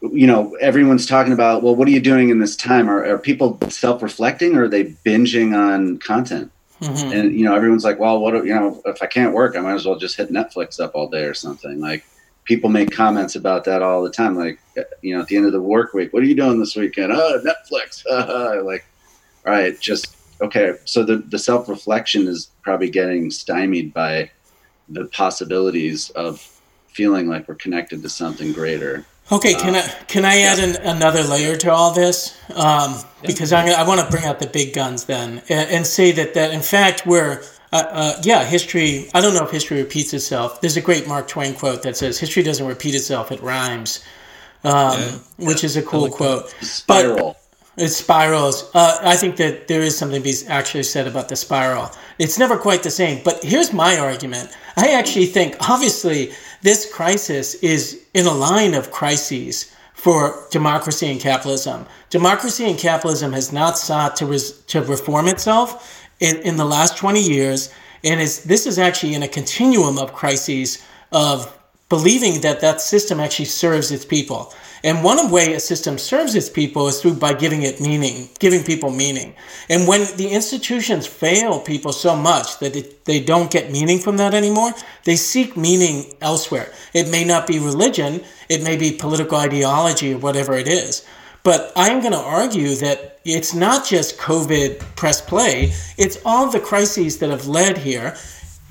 you 0.01 0.27
know 0.27 0.55
everyone's 0.61 1.07
talking 1.07 1.33
about 1.33 1.63
well 1.63 1.75
what 1.75 1.87
are 1.87 1.91
you 1.91 1.99
doing 1.99 2.29
in 2.29 2.39
this 2.39 2.55
time 2.55 2.89
are, 2.89 3.03
are 3.03 3.17
people 3.17 3.57
self-reflecting 3.67 4.55
or 4.55 4.63
are 4.63 4.67
they 4.67 4.85
binging 5.05 5.57
on 5.57 5.97
content 5.97 6.51
mm-hmm. 6.79 7.11
and 7.11 7.33
you 7.33 7.43
know 7.43 7.55
everyone's 7.55 7.83
like 7.83 7.99
well 7.99 8.19
what 8.19 8.33
you 8.45 8.53
know 8.53 8.79
if 8.85 9.01
i 9.01 9.07
can't 9.07 9.33
work 9.33 9.55
i 9.55 9.59
might 9.59 9.73
as 9.73 9.85
well 9.85 9.97
just 9.97 10.15
hit 10.15 10.31
netflix 10.31 10.79
up 10.79 10.91
all 10.93 11.09
day 11.09 11.23
or 11.23 11.33
something 11.33 11.79
like 11.79 12.05
people 12.47 12.69
make 12.69 12.91
comments 12.91 13.35
about 13.35 13.65
that 13.65 13.83
all 13.83 14.01
the 14.01 14.09
time. 14.09 14.35
Like, 14.35 14.59
you 15.01 15.13
know, 15.13 15.21
at 15.21 15.27
the 15.27 15.35
end 15.35 15.45
of 15.45 15.51
the 15.51 15.61
work 15.61 15.93
week, 15.93 16.13
what 16.13 16.23
are 16.23 16.25
you 16.25 16.35
doing 16.35 16.59
this 16.59 16.75
weekend? 16.75 17.11
Oh, 17.11 17.43
Netflix. 17.45 18.03
like, 18.65 18.85
all 19.45 19.53
right, 19.53 19.79
just 19.79 20.15
okay. 20.41 20.73
So 20.85 21.03
the 21.03 21.17
the 21.17 21.37
self 21.37 21.69
reflection 21.69 22.27
is 22.27 22.49
probably 22.63 22.89
getting 22.89 23.29
stymied 23.29 23.93
by 23.93 24.31
the 24.89 25.05
possibilities 25.05 26.09
of 26.11 26.39
feeling 26.87 27.27
like 27.27 27.47
we're 27.47 27.55
connected 27.55 28.01
to 28.01 28.09
something 28.09 28.53
greater. 28.53 29.05
Okay, 29.29 29.53
can 29.55 29.75
uh, 29.75 29.79
I 29.79 30.03
can 30.05 30.23
I 30.23 30.39
add 30.39 30.59
an, 30.59 30.75
another 30.83 31.23
layer 31.23 31.57
to 31.57 31.71
all 31.71 31.93
this? 31.93 32.37
Um, 32.55 32.95
because 33.21 33.51
I'm, 33.51 33.67
I 33.67 33.85
want 33.85 33.99
to 33.99 34.09
bring 34.09 34.23
out 34.23 34.39
the 34.39 34.47
big 34.47 34.73
guns 34.73 35.03
then 35.03 35.41
and, 35.49 35.69
and 35.69 35.87
say 35.87 36.13
that 36.13 36.33
that 36.33 36.51
in 36.51 36.61
fact 36.61 37.05
we're 37.05 37.43
uh, 37.71 37.83
uh, 37.89 38.21
yeah, 38.23 38.43
history. 38.43 39.09
I 39.13 39.21
don't 39.21 39.33
know 39.33 39.43
if 39.43 39.51
history 39.51 39.81
repeats 39.81 40.13
itself. 40.13 40.61
There's 40.61 40.77
a 40.77 40.81
great 40.81 41.07
Mark 41.07 41.27
Twain 41.27 41.53
quote 41.53 41.83
that 41.83 41.97
says, 41.97 42.19
"History 42.19 42.43
doesn't 42.43 42.65
repeat 42.65 42.95
itself; 42.95 43.31
it 43.31 43.41
rhymes," 43.41 44.03
um, 44.63 44.99
yeah, 44.99 45.11
which 45.37 45.63
is 45.63 45.75
a 45.77 45.81
cool 45.81 46.03
like 46.03 46.11
quote. 46.13 46.49
Spiral. 46.61 47.17
But 47.17 47.83
it 47.83 47.89
spirals. 47.89 48.71
Uh, 48.73 48.97
I 49.03 49.15
think 49.15 49.37
that 49.37 49.67
there 49.67 49.81
is 49.81 49.95
something 49.95 50.21
to 50.21 50.23
be 50.23 50.35
actually 50.47 50.83
said 50.83 51.07
about 51.07 51.29
the 51.29 51.35
spiral. 51.35 51.91
It's 52.17 52.39
never 52.39 52.57
quite 52.57 52.81
the 52.81 52.89
same. 52.89 53.21
But 53.23 53.43
here's 53.43 53.71
my 53.71 53.97
argument. 53.97 54.49
I 54.75 54.93
actually 54.93 55.27
think, 55.27 55.55
obviously, 55.69 56.31
this 56.63 56.91
crisis 56.91 57.53
is 57.55 58.01
in 58.15 58.25
a 58.25 58.33
line 58.33 58.73
of 58.73 58.91
crises 58.91 59.71
for 59.93 60.47
democracy 60.49 61.07
and 61.07 61.19
capitalism. 61.19 61.85
Democracy 62.09 62.65
and 62.65 62.79
capitalism 62.79 63.33
has 63.33 63.51
not 63.53 63.77
sought 63.77 64.15
to, 64.15 64.25
res- 64.25 64.59
to 64.65 64.81
reform 64.81 65.27
itself 65.27 65.96
in, 66.19 66.37
in 66.37 66.57
the 66.57 66.65
last 66.65 66.97
20 66.97 67.21
years. 67.21 67.73
And 68.03 68.19
is, 68.21 68.43
this 68.43 68.65
is 68.65 68.79
actually 68.79 69.15
in 69.15 69.23
a 69.23 69.27
continuum 69.27 69.97
of 69.97 70.13
crises 70.13 70.83
of 71.11 71.53
believing 71.89 72.41
that 72.41 72.61
that 72.61 72.81
system 72.81 73.19
actually 73.19 73.45
serves 73.45 73.91
its 73.91 74.05
people. 74.05 74.53
And 74.83 75.03
one 75.03 75.19
of 75.19 75.31
way 75.31 75.53
a 75.53 75.59
system 75.59 75.97
serves 75.97 76.35
its 76.35 76.49
people 76.49 76.87
is 76.87 77.01
through 77.01 77.15
by 77.15 77.33
giving 77.33 77.63
it 77.63 77.81
meaning, 77.81 78.29
giving 78.39 78.63
people 78.63 78.91
meaning. 78.91 79.33
And 79.69 79.87
when 79.87 80.01
the 80.17 80.29
institutions 80.29 81.07
fail 81.07 81.59
people 81.59 81.91
so 81.91 82.15
much 82.15 82.59
that 82.59 82.75
it, 82.75 83.05
they 83.05 83.19
don't 83.19 83.49
get 83.49 83.71
meaning 83.71 83.99
from 83.99 84.17
that 84.17 84.33
anymore, 84.33 84.73
they 85.03 85.15
seek 85.15 85.57
meaning 85.57 86.13
elsewhere. 86.21 86.71
It 86.93 87.09
may 87.09 87.23
not 87.23 87.47
be 87.47 87.59
religion, 87.59 88.23
it 88.49 88.63
may 88.63 88.77
be 88.77 88.91
political 88.91 89.37
ideology 89.37 90.13
or 90.13 90.19
whatever 90.19 90.53
it 90.53 90.67
is. 90.67 91.05
But 91.47 91.71
I'm 91.77 92.01
going 92.01 92.11
to 92.11 92.19
argue 92.19 92.75
that 92.75 93.19
it's 93.23 93.53
not 93.53 93.85
just 93.85 94.17
COVID 94.17 94.79
press 94.97 95.21
play, 95.21 95.71
it's 95.97 96.17
all 96.25 96.51
the 96.51 96.59
crises 96.59 97.19
that 97.19 97.29
have 97.29 97.47
led 97.47 97.77
here 97.77 98.17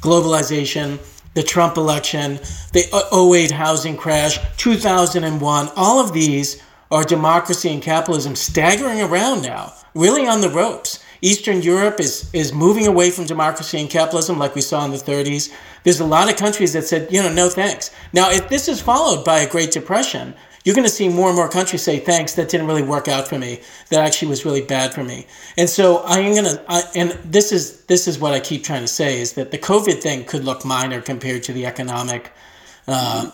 globalization, 0.03 0.99
the 1.33 1.43
Trump 1.43 1.79
election, 1.79 2.39
the 2.75 2.85
08 3.15 3.51
housing 3.51 3.97
crash, 3.97 4.39
2001, 4.59 5.71
all 5.75 6.01
of 6.01 6.13
these 6.13 6.63
are 6.91 7.03
democracy 7.03 7.71
and 7.71 7.83
capitalism 7.83 8.37
staggering 8.37 9.01
around 9.01 9.43
now, 9.43 9.73
really 9.95 10.27
on 10.27 10.43
the 10.43 10.51
ropes. 10.51 11.03
Eastern 11.23 11.63
Europe 11.63 11.99
is, 11.99 12.29
is 12.35 12.53
moving 12.53 12.87
away 12.87 13.11
from 13.11 13.25
democracy 13.25 13.81
and 13.81 13.89
capitalism 13.89 14.39
like 14.39 14.55
we 14.55 14.61
saw 14.61 14.85
in 14.85 14.91
the 14.91 14.99
30s. 14.99 15.51
There's 15.83 16.01
a 16.01 16.05
lot 16.05 16.31
of 16.31 16.37
countries 16.37 16.75
that 16.75 16.85
said, 16.85 17.11
you 17.11 17.23
know, 17.23 17.33
no 17.33 17.49
thanks. 17.49 17.91
Now, 18.13 18.31
if 18.31 18.51
this 18.51 18.69
is 18.69 18.83
followed 18.83 19.25
by 19.25 19.39
a 19.39 19.49
Great 19.49 19.71
Depression, 19.71 20.35
you're 20.67 20.75
going 20.75 20.85
to 20.85 20.93
see 20.93 21.09
more 21.09 21.29
and 21.29 21.37
more 21.37 21.49
countries 21.49 21.83
say, 21.83 22.01
thanks, 22.01 22.35
that 22.35 22.49
didn't 22.49 22.67
really 22.67 22.83
work 22.83 23.07
out 23.07 23.29
for 23.29 23.39
me. 23.39 23.61
That 23.91 24.05
actually 24.05 24.27
was 24.27 24.45
really 24.45 24.63
bad 24.63 24.93
for 24.93 25.05
me. 25.05 25.29
And 25.57 25.71
so 25.71 25.99
I 25.99 26.19
am 26.19 26.35
going 26.35 26.57
to, 26.57 26.89
and 26.97 27.13
this 27.25 27.53
is, 27.53 27.85
this 27.85 28.09
is 28.09 28.19
what 28.19 28.33
I 28.33 28.41
keep 28.41 28.65
trying 28.65 28.81
to 28.81 28.89
say 28.89 29.21
is 29.21 29.35
that 29.35 29.53
the 29.53 29.59
COVID 29.59 30.03
thing 30.03 30.25
could 30.25 30.43
look 30.43 30.65
minor 30.65 31.01
compared 31.01 31.45
to 31.45 31.53
the 31.53 31.67
economic. 31.67 32.33
Uh, 32.89 33.31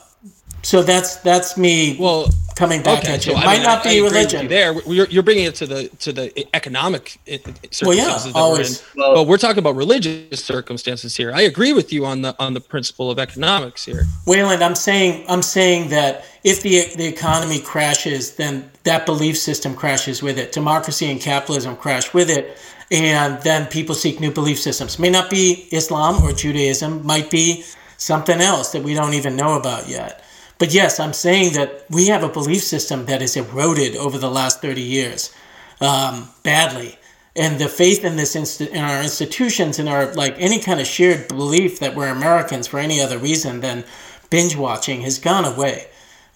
so 0.62 0.82
that's, 0.82 1.16
that's 1.16 1.56
me. 1.56 1.96
Well, 1.98 2.28
coming 2.54 2.82
back 2.82 3.00
okay, 3.00 3.14
at 3.14 3.26
you. 3.26 3.32
So, 3.32 3.38
it 3.38 3.44
might 3.44 3.56
mean, 3.56 3.62
not 3.64 3.86
I, 3.86 3.90
be 3.90 4.00
I 4.00 4.04
religion. 4.04 4.48
there, 4.48 4.80
you're, 4.82 5.06
you're 5.06 5.22
bringing 5.22 5.44
it 5.44 5.54
to 5.56 5.66
the 5.66 5.88
to 6.00 6.12
the 6.12 6.46
economic 6.54 7.18
circumstances 7.26 7.82
well, 7.82 7.96
yeah, 7.96 8.18
that 8.18 8.32
always. 8.34 8.84
we're 8.94 9.04
in. 9.04 9.12
Well, 9.12 9.24
but 9.24 9.28
we're 9.28 9.38
talking 9.38 9.58
about 9.58 9.76
religious 9.76 10.44
circumstances 10.44 11.16
here. 11.16 11.32
I 11.32 11.42
agree 11.42 11.72
with 11.72 11.92
you 11.92 12.04
on 12.06 12.22
the 12.22 12.34
on 12.38 12.54
the 12.54 12.60
principle 12.60 13.10
of 13.10 13.18
economics 13.18 13.84
here. 13.84 14.04
Waylon, 14.26 14.62
I'm 14.62 14.74
saying 14.74 15.24
I'm 15.28 15.42
saying 15.42 15.90
that 15.90 16.24
if 16.44 16.62
the 16.62 16.84
the 16.96 17.06
economy 17.06 17.60
crashes, 17.60 18.36
then 18.36 18.70
that 18.84 19.06
belief 19.06 19.38
system 19.38 19.74
crashes 19.74 20.22
with 20.22 20.38
it. 20.38 20.52
Democracy 20.52 21.10
and 21.10 21.20
capitalism 21.20 21.76
crash 21.76 22.12
with 22.14 22.30
it. 22.30 22.58
And 22.90 23.42
then 23.42 23.66
people 23.68 23.94
seek 23.94 24.20
new 24.20 24.30
belief 24.30 24.60
systems. 24.60 24.98
May 24.98 25.08
not 25.08 25.30
be 25.30 25.66
Islam 25.72 26.22
or 26.22 26.32
Judaism, 26.32 27.06
might 27.06 27.30
be 27.30 27.64
something 27.96 28.38
else 28.38 28.72
that 28.72 28.82
we 28.82 28.92
don't 28.92 29.14
even 29.14 29.34
know 29.34 29.56
about 29.56 29.88
yet. 29.88 30.22
But 30.62 30.72
yes, 30.72 31.00
I'm 31.00 31.12
saying 31.12 31.54
that 31.54 31.84
we 31.90 32.06
have 32.06 32.22
a 32.22 32.28
belief 32.28 32.62
system 32.62 33.06
that 33.06 33.20
has 33.20 33.36
eroded 33.36 33.96
over 33.96 34.16
the 34.16 34.30
last 34.30 34.62
30 34.62 34.80
years 34.80 35.34
um, 35.80 36.28
badly. 36.44 37.00
And 37.34 37.58
the 37.58 37.68
faith 37.68 38.04
in 38.04 38.14
this 38.14 38.36
inst- 38.36 38.60
in 38.60 38.78
our 38.78 39.02
institutions 39.02 39.80
and 39.80 39.88
our 39.88 40.14
like 40.14 40.36
any 40.38 40.60
kind 40.60 40.78
of 40.78 40.86
shared 40.86 41.26
belief 41.26 41.80
that 41.80 41.96
we're 41.96 42.06
Americans 42.06 42.68
for 42.68 42.78
any 42.78 43.00
other 43.00 43.18
reason 43.18 43.58
than 43.58 43.82
binge 44.30 44.54
watching 44.54 45.00
has 45.00 45.18
gone 45.18 45.44
away. 45.44 45.88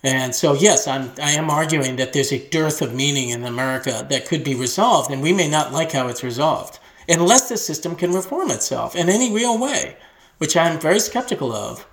And 0.03 0.35
so 0.35 0.55
yes, 0.55 0.89
I'm 0.89 1.13
I 1.23 1.31
am 1.31 1.49
arguing 1.49 1.95
that 1.95 2.13
there's 2.13 2.33
a 2.33 2.49
dearth 2.49 2.83
of 2.83 2.93
meaning 2.93 3.29
in 3.29 3.45
America 3.45 4.05
that 4.11 4.27
could 4.27 4.43
be 4.43 4.57
resolved, 4.57 5.13
and 5.13 5.23
we 5.23 5.33
may 5.33 5.49
not 5.49 5.73
like 5.73 5.93
how 5.93 6.09
it's 6.09 6.25
resolved 6.25 6.81
unless 7.09 7.49
the 7.49 7.57
system 7.57 7.95
can 7.95 8.11
reform 8.11 8.51
itself 8.51 8.97
in 8.97 9.09
any 9.09 9.33
real 9.33 9.57
way, 9.57 9.97
which 10.39 10.57
I'm 10.57 10.81
very 10.81 10.99
skeptical 10.99 11.53
of. 11.53 11.87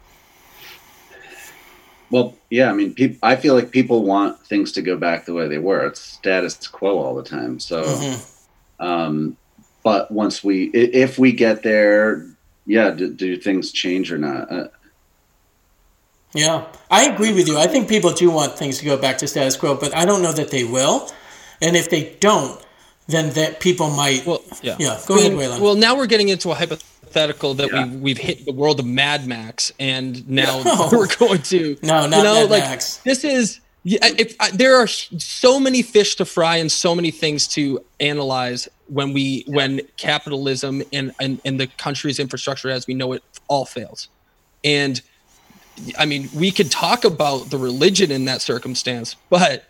Well, 2.13 2.35
yeah, 2.51 2.69
I 2.69 2.73
mean, 2.73 2.93
pe- 2.93 3.17
I 3.23 3.35
feel 3.35 3.55
like 3.55 3.71
people 3.71 4.03
want 4.03 4.39
things 4.45 4.71
to 4.73 4.83
go 4.83 4.95
back 4.95 5.25
the 5.25 5.33
way 5.33 5.47
they 5.47 5.57
were. 5.57 5.87
It's 5.87 5.99
status 5.99 6.67
quo 6.67 6.99
all 6.99 7.15
the 7.15 7.23
time. 7.23 7.59
So, 7.59 7.83
mm-hmm. 7.83 8.85
um, 8.85 9.35
but 9.81 10.11
once 10.11 10.43
we, 10.43 10.65
if 10.65 11.17
we 11.17 11.31
get 11.31 11.63
there, 11.63 12.27
yeah, 12.67 12.91
do, 12.91 13.11
do 13.11 13.35
things 13.37 13.71
change 13.71 14.11
or 14.11 14.19
not? 14.19 14.51
Uh, 14.51 14.67
yeah, 16.35 16.67
I 16.91 17.05
agree 17.09 17.33
with 17.33 17.47
you. 17.47 17.57
I 17.57 17.65
think 17.65 17.89
people 17.89 18.11
do 18.11 18.29
want 18.29 18.59
things 18.59 18.77
to 18.77 18.85
go 18.85 18.95
back 18.95 19.17
to 19.17 19.27
status 19.27 19.57
quo, 19.57 19.73
but 19.73 19.95
I 19.95 20.05
don't 20.05 20.21
know 20.21 20.33
that 20.33 20.51
they 20.51 20.65
will. 20.65 21.09
And 21.63 21.75
if 21.75 21.89
they 21.89 22.15
don't, 22.19 22.63
then 23.07 23.31
that 23.31 23.59
people 23.59 23.89
might. 23.89 24.25
Well, 24.25 24.43
yeah. 24.61 24.75
Yeah, 24.79 24.99
go 25.05 25.17
ahead, 25.17 25.33
Waylon. 25.33 25.59
Well, 25.59 25.75
now 25.75 25.95
we're 25.95 26.07
getting 26.07 26.29
into 26.29 26.51
a 26.51 26.55
hypothetical 26.55 27.53
that 27.55 27.71
yeah. 27.71 27.85
we 27.85 27.97
we've 27.97 28.17
hit 28.17 28.45
the 28.45 28.51
world 28.51 28.79
of 28.79 28.85
Mad 28.85 29.27
Max, 29.27 29.71
and 29.79 30.27
now 30.29 30.61
no. 30.63 30.89
we're 30.91 31.13
going 31.15 31.41
to 31.43 31.77
no, 31.83 32.07
not 32.07 32.17
you 32.17 32.23
know, 32.23 32.33
Mad 32.41 32.49
like, 32.49 32.63
Max. 32.63 32.97
This 32.97 33.23
is 33.23 33.59
if, 33.85 34.37
there 34.53 34.77
are 34.77 34.87
so 34.87 35.59
many 35.59 35.81
fish 35.81 36.15
to 36.15 36.25
fry 36.25 36.57
and 36.57 36.71
so 36.71 36.95
many 36.95 37.11
things 37.11 37.47
to 37.49 37.83
analyze 37.99 38.69
when 38.87 39.13
we 39.13 39.43
when 39.47 39.81
capitalism 39.97 40.83
and, 40.93 41.13
and 41.19 41.41
and 41.43 41.59
the 41.59 41.67
country's 41.67 42.19
infrastructure 42.19 42.69
as 42.69 42.87
we 42.87 42.93
know 42.93 43.11
it 43.13 43.23
all 43.47 43.65
fails, 43.65 44.07
and 44.63 45.01
I 45.97 46.05
mean 46.05 46.29
we 46.33 46.51
could 46.51 46.71
talk 46.71 47.03
about 47.03 47.49
the 47.49 47.57
religion 47.57 48.11
in 48.11 48.25
that 48.25 48.41
circumstance, 48.41 49.15
but 49.29 49.65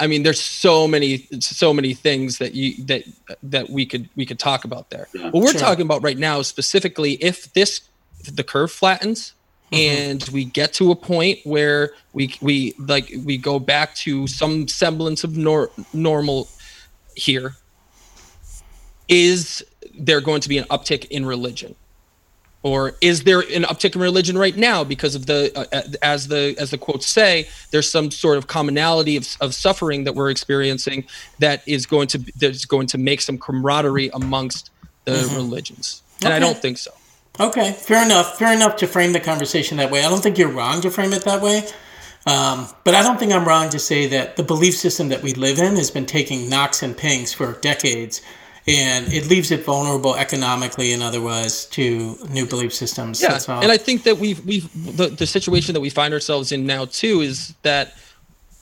I 0.00 0.06
mean, 0.06 0.22
there's 0.22 0.40
so 0.40 0.88
many, 0.88 1.26
so 1.40 1.72
many 1.74 1.92
things 1.94 2.38
that 2.38 2.54
you 2.54 2.82
that 2.86 3.04
that 3.42 3.68
we 3.70 3.84
could 3.86 4.08
we 4.16 4.24
could 4.26 4.38
talk 4.38 4.64
about 4.64 4.90
there. 4.90 5.06
Yeah. 5.14 5.24
what 5.30 5.42
we're 5.44 5.50
Sure. 5.52 5.60
talking 5.60 5.82
about 5.84 6.02
right 6.02 6.18
now 6.18 6.42
specifically 6.42 7.12
if 7.22 7.52
this 7.52 7.82
the 8.32 8.42
curve 8.44 8.72
flattens 8.72 9.34
Mm-hmm. 9.72 10.02
and 10.10 10.28
we 10.32 10.44
get 10.46 10.72
to 10.74 10.90
a 10.90 10.96
point 10.96 11.38
where 11.44 11.92
we 12.12 12.34
we 12.40 12.74
like 12.76 13.08
we 13.24 13.38
go 13.38 13.60
back 13.60 13.94
to 14.02 14.26
some 14.26 14.66
semblance 14.66 15.22
of 15.22 15.36
nor- 15.36 15.70
normal 15.92 16.48
here 17.14 17.54
is 19.08 19.64
there 19.96 20.20
going 20.20 20.40
to 20.40 20.48
be 20.48 20.58
an 20.58 20.64
uptick 20.64 21.04
in 21.10 21.24
religion 21.24 21.76
or 22.62 22.94
is 23.00 23.24
there 23.24 23.40
an 23.40 23.62
uptick 23.62 23.94
in 23.94 24.00
religion 24.00 24.36
right 24.36 24.56
now 24.56 24.84
because 24.84 25.14
of 25.14 25.26
the 25.26 25.52
uh, 25.56 25.82
as 26.02 26.28
the 26.28 26.54
as 26.58 26.70
the 26.70 26.78
quotes 26.78 27.06
say 27.06 27.48
there's 27.70 27.90
some 27.90 28.10
sort 28.10 28.36
of 28.36 28.46
commonality 28.46 29.16
of, 29.16 29.26
of 29.40 29.54
suffering 29.54 30.04
that 30.04 30.14
we're 30.14 30.30
experiencing 30.30 31.04
that 31.38 31.62
is 31.66 31.86
going 31.86 32.06
to 32.06 32.18
that's 32.36 32.64
going 32.64 32.86
to 32.86 32.98
make 32.98 33.20
some 33.20 33.38
camaraderie 33.38 34.10
amongst 34.12 34.70
the 35.04 35.30
religions 35.34 36.02
and 36.22 36.32
i 36.32 36.38
don't 36.38 36.58
think 36.58 36.76
so 36.76 36.90
Okay, 37.40 37.72
fair 37.72 38.04
enough. 38.04 38.38
Fair 38.38 38.52
enough 38.52 38.76
to 38.76 38.86
frame 38.86 39.12
the 39.12 39.20
conversation 39.20 39.78
that 39.78 39.90
way. 39.90 40.04
I 40.04 40.10
don't 40.10 40.22
think 40.22 40.36
you're 40.36 40.52
wrong 40.52 40.82
to 40.82 40.90
frame 40.90 41.14
it 41.14 41.24
that 41.24 41.40
way. 41.40 41.62
Um, 42.26 42.68
but 42.84 42.94
I 42.94 43.02
don't 43.02 43.18
think 43.18 43.32
I'm 43.32 43.46
wrong 43.46 43.70
to 43.70 43.78
say 43.78 44.06
that 44.08 44.36
the 44.36 44.42
belief 44.42 44.76
system 44.76 45.08
that 45.08 45.22
we 45.22 45.32
live 45.32 45.58
in 45.58 45.76
has 45.76 45.90
been 45.90 46.04
taking 46.04 46.50
knocks 46.50 46.82
and 46.82 46.94
pings 46.94 47.32
for 47.32 47.54
decades, 47.60 48.20
and 48.70 49.12
it 49.12 49.26
leaves 49.26 49.50
it 49.50 49.64
vulnerable 49.64 50.14
economically 50.16 50.92
and 50.92 51.02
otherwise 51.02 51.66
to 51.66 52.16
new 52.30 52.46
belief 52.46 52.72
systems. 52.72 53.20
Yeah, 53.20 53.38
and 53.48 53.72
I 53.72 53.76
think 53.76 54.04
that 54.04 54.18
we've 54.18 54.44
we've 54.46 54.96
the, 54.96 55.08
the 55.08 55.26
situation 55.26 55.74
that 55.74 55.80
we 55.80 55.90
find 55.90 56.14
ourselves 56.14 56.52
in 56.52 56.66
now 56.66 56.84
too 56.84 57.20
is 57.20 57.54
that 57.62 57.94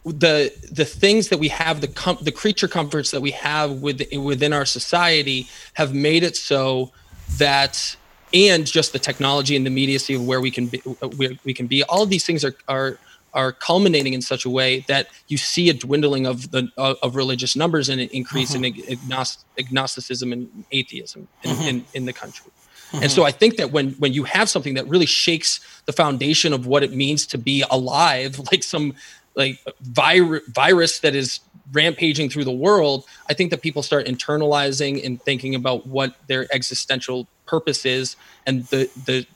the 0.05 0.53
the 0.71 0.85
things 0.85 1.29
that 1.29 1.39
we 1.39 1.49
have 1.49 1.81
the 1.81 1.89
com- 1.89 2.19
the 2.23 2.33
creature 2.33 2.69
comforts 2.69 3.11
that 3.11 3.21
we 3.21 3.33
have 3.33 3.83
with, 3.83 4.03
within 4.17 4.53
our 4.53 4.65
society 4.65 5.47
have 5.75 5.95
made 5.95 6.23
it 6.23 6.37
so 6.37 6.91
that 7.37 7.97
and 8.33 8.67
just 8.67 8.93
the 8.93 8.99
technology 8.99 9.57
and 9.57 9.67
the 9.67 9.71
immediacy 9.71 10.15
of 10.15 10.27
where 10.27 10.41
we 10.41 10.51
can 10.51 10.67
be 10.67 10.79
where 10.79 11.31
we 11.45 11.53
can 11.53 11.67
be 11.67 11.83
all 11.85 12.03
of 12.03 12.11
these 12.11 12.25
things 12.25 12.45
are 12.45 12.55
are 12.69 12.99
are 13.39 13.53
culminating 13.53 14.15
in 14.15 14.21
such 14.21 14.45
a 14.45 14.51
way 14.51 14.81
that 14.89 15.07
you 15.29 15.37
see 15.37 15.71
a 15.71 15.73
dwindling 15.73 16.27
of 16.27 16.51
the 16.51 16.69
uh, 16.77 16.95
of 17.05 17.15
religious 17.15 17.55
numbers 17.55 17.89
and 17.89 18.01
an 18.01 18.09
increase 18.13 18.53
in 18.53 18.65
uh-huh. 18.65 18.95
agnost- 18.95 19.45
agnosticism 19.57 20.33
and 20.33 20.65
atheism 20.73 21.29
in, 21.45 21.51
uh-huh. 21.51 21.69
in, 21.69 21.85
in 21.95 22.05
the 22.05 22.13
country. 22.13 22.51
Uh-huh. 22.51 23.01
And 23.03 23.13
so 23.13 23.23
I 23.25 23.31
think 23.31 23.57
that 23.57 23.71
when 23.71 23.91
when 24.03 24.13
you 24.13 24.25
have 24.25 24.49
something 24.51 24.75
that 24.75 24.89
really 24.89 25.07
shakes 25.07 25.61
the 25.87 25.93
foundation 25.93 26.53
of 26.53 26.67
what 26.67 26.83
it 26.83 26.93
means 26.93 27.27
to 27.29 27.39
be 27.39 27.63
alive, 27.71 28.41
like 28.51 28.65
some 28.65 28.95
like 29.37 29.61
vir- 29.83 30.43
virus 30.49 30.99
that 30.99 31.15
is 31.15 31.39
rampaging 31.71 32.31
through 32.31 32.45
the 32.45 32.59
world, 32.67 33.05
I 33.31 33.35
think 33.35 33.51
that 33.53 33.63
people 33.63 33.83
start 33.85 34.07
internalizing 34.07 35.05
and 35.05 35.23
thinking 35.23 35.55
about 35.55 35.87
what 35.87 36.17
their 36.27 36.53
existential 36.53 37.29
purpose 37.47 37.87
is, 37.87 38.17
and 38.47 38.65
the 38.73 38.91
the 39.07 39.27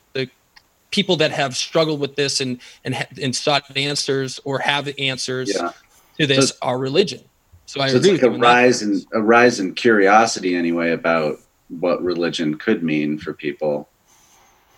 people 0.93 1.17
that 1.17 1.33
have 1.33 1.57
struggled 1.57 1.99
with 1.99 2.15
this 2.15 2.41
and 2.41 2.59
and 2.85 2.95
and 3.21 3.35
sought 3.35 3.65
answers 3.77 4.39
or 4.45 4.61
have 4.61 4.89
answers 4.99 5.53
Yeah. 5.53 5.73
to 6.21 6.27
this 6.29 6.51
So- 6.51 6.55
are 6.63 6.79
religion. 6.79 7.21
So 7.67 7.81
I 7.81 7.89
So 7.89 7.97
it's 7.97 8.07
agree 8.07 8.19
like 8.19 8.23
a 8.23 8.29
with 8.29 8.37
you. 8.39 8.43
rise 8.45 8.83
in 8.83 8.95
sense. 8.99 9.07
a 9.13 9.21
rise 9.21 9.59
in 9.59 9.75
curiosity 9.75 10.55
anyway 10.55 10.93
about 10.93 11.41
what 11.81 12.03
religion 12.05 12.57
could 12.59 12.83
mean 12.83 13.19
for 13.19 13.33
people. 13.33 13.89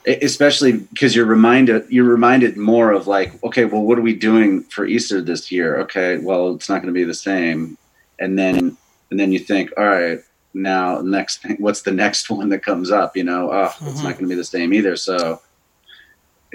Especially 0.07 0.73
because 0.73 1.17
you're 1.17 1.25
reminded 1.25 1.87
you're 1.89 2.05
reminded 2.05 2.57
more 2.59 2.93
of 2.93 3.07
like, 3.07 3.43
okay, 3.43 3.65
well, 3.65 3.83
what 3.83 3.99
are 3.99 4.03
we 4.03 4.15
doing 4.15 4.63
for 4.65 4.85
Easter 4.87 5.23
this 5.23 5.51
year? 5.51 5.79
Okay, 5.81 6.19
well, 6.19 6.55
it's 6.55 6.69
not 6.69 6.83
going 6.83 6.93
to 6.93 6.99
be 6.99 7.05
the 7.05 7.15
same. 7.15 7.79
And 8.21 8.39
then 8.39 8.77
and 9.11 9.19
then 9.19 9.33
you 9.33 9.39
think, 9.39 9.73
all 9.79 9.87
right, 9.87 10.21
now 10.53 11.01
next 11.01 11.41
thing, 11.43 11.57
what's 11.59 11.83
the 11.83 11.91
next 11.91 12.29
one 12.39 12.51
that 12.51 12.63
comes 12.63 12.91
up? 12.91 13.17
You 13.17 13.25
know, 13.25 13.51
oh, 13.51 13.73
it's 13.89 14.01
Mhm. 14.01 14.05
not 14.05 14.13
going 14.13 14.25
to 14.25 14.29
be 14.29 14.35
the 14.35 14.45
same 14.45 14.75
either. 14.75 14.95
So 14.95 15.41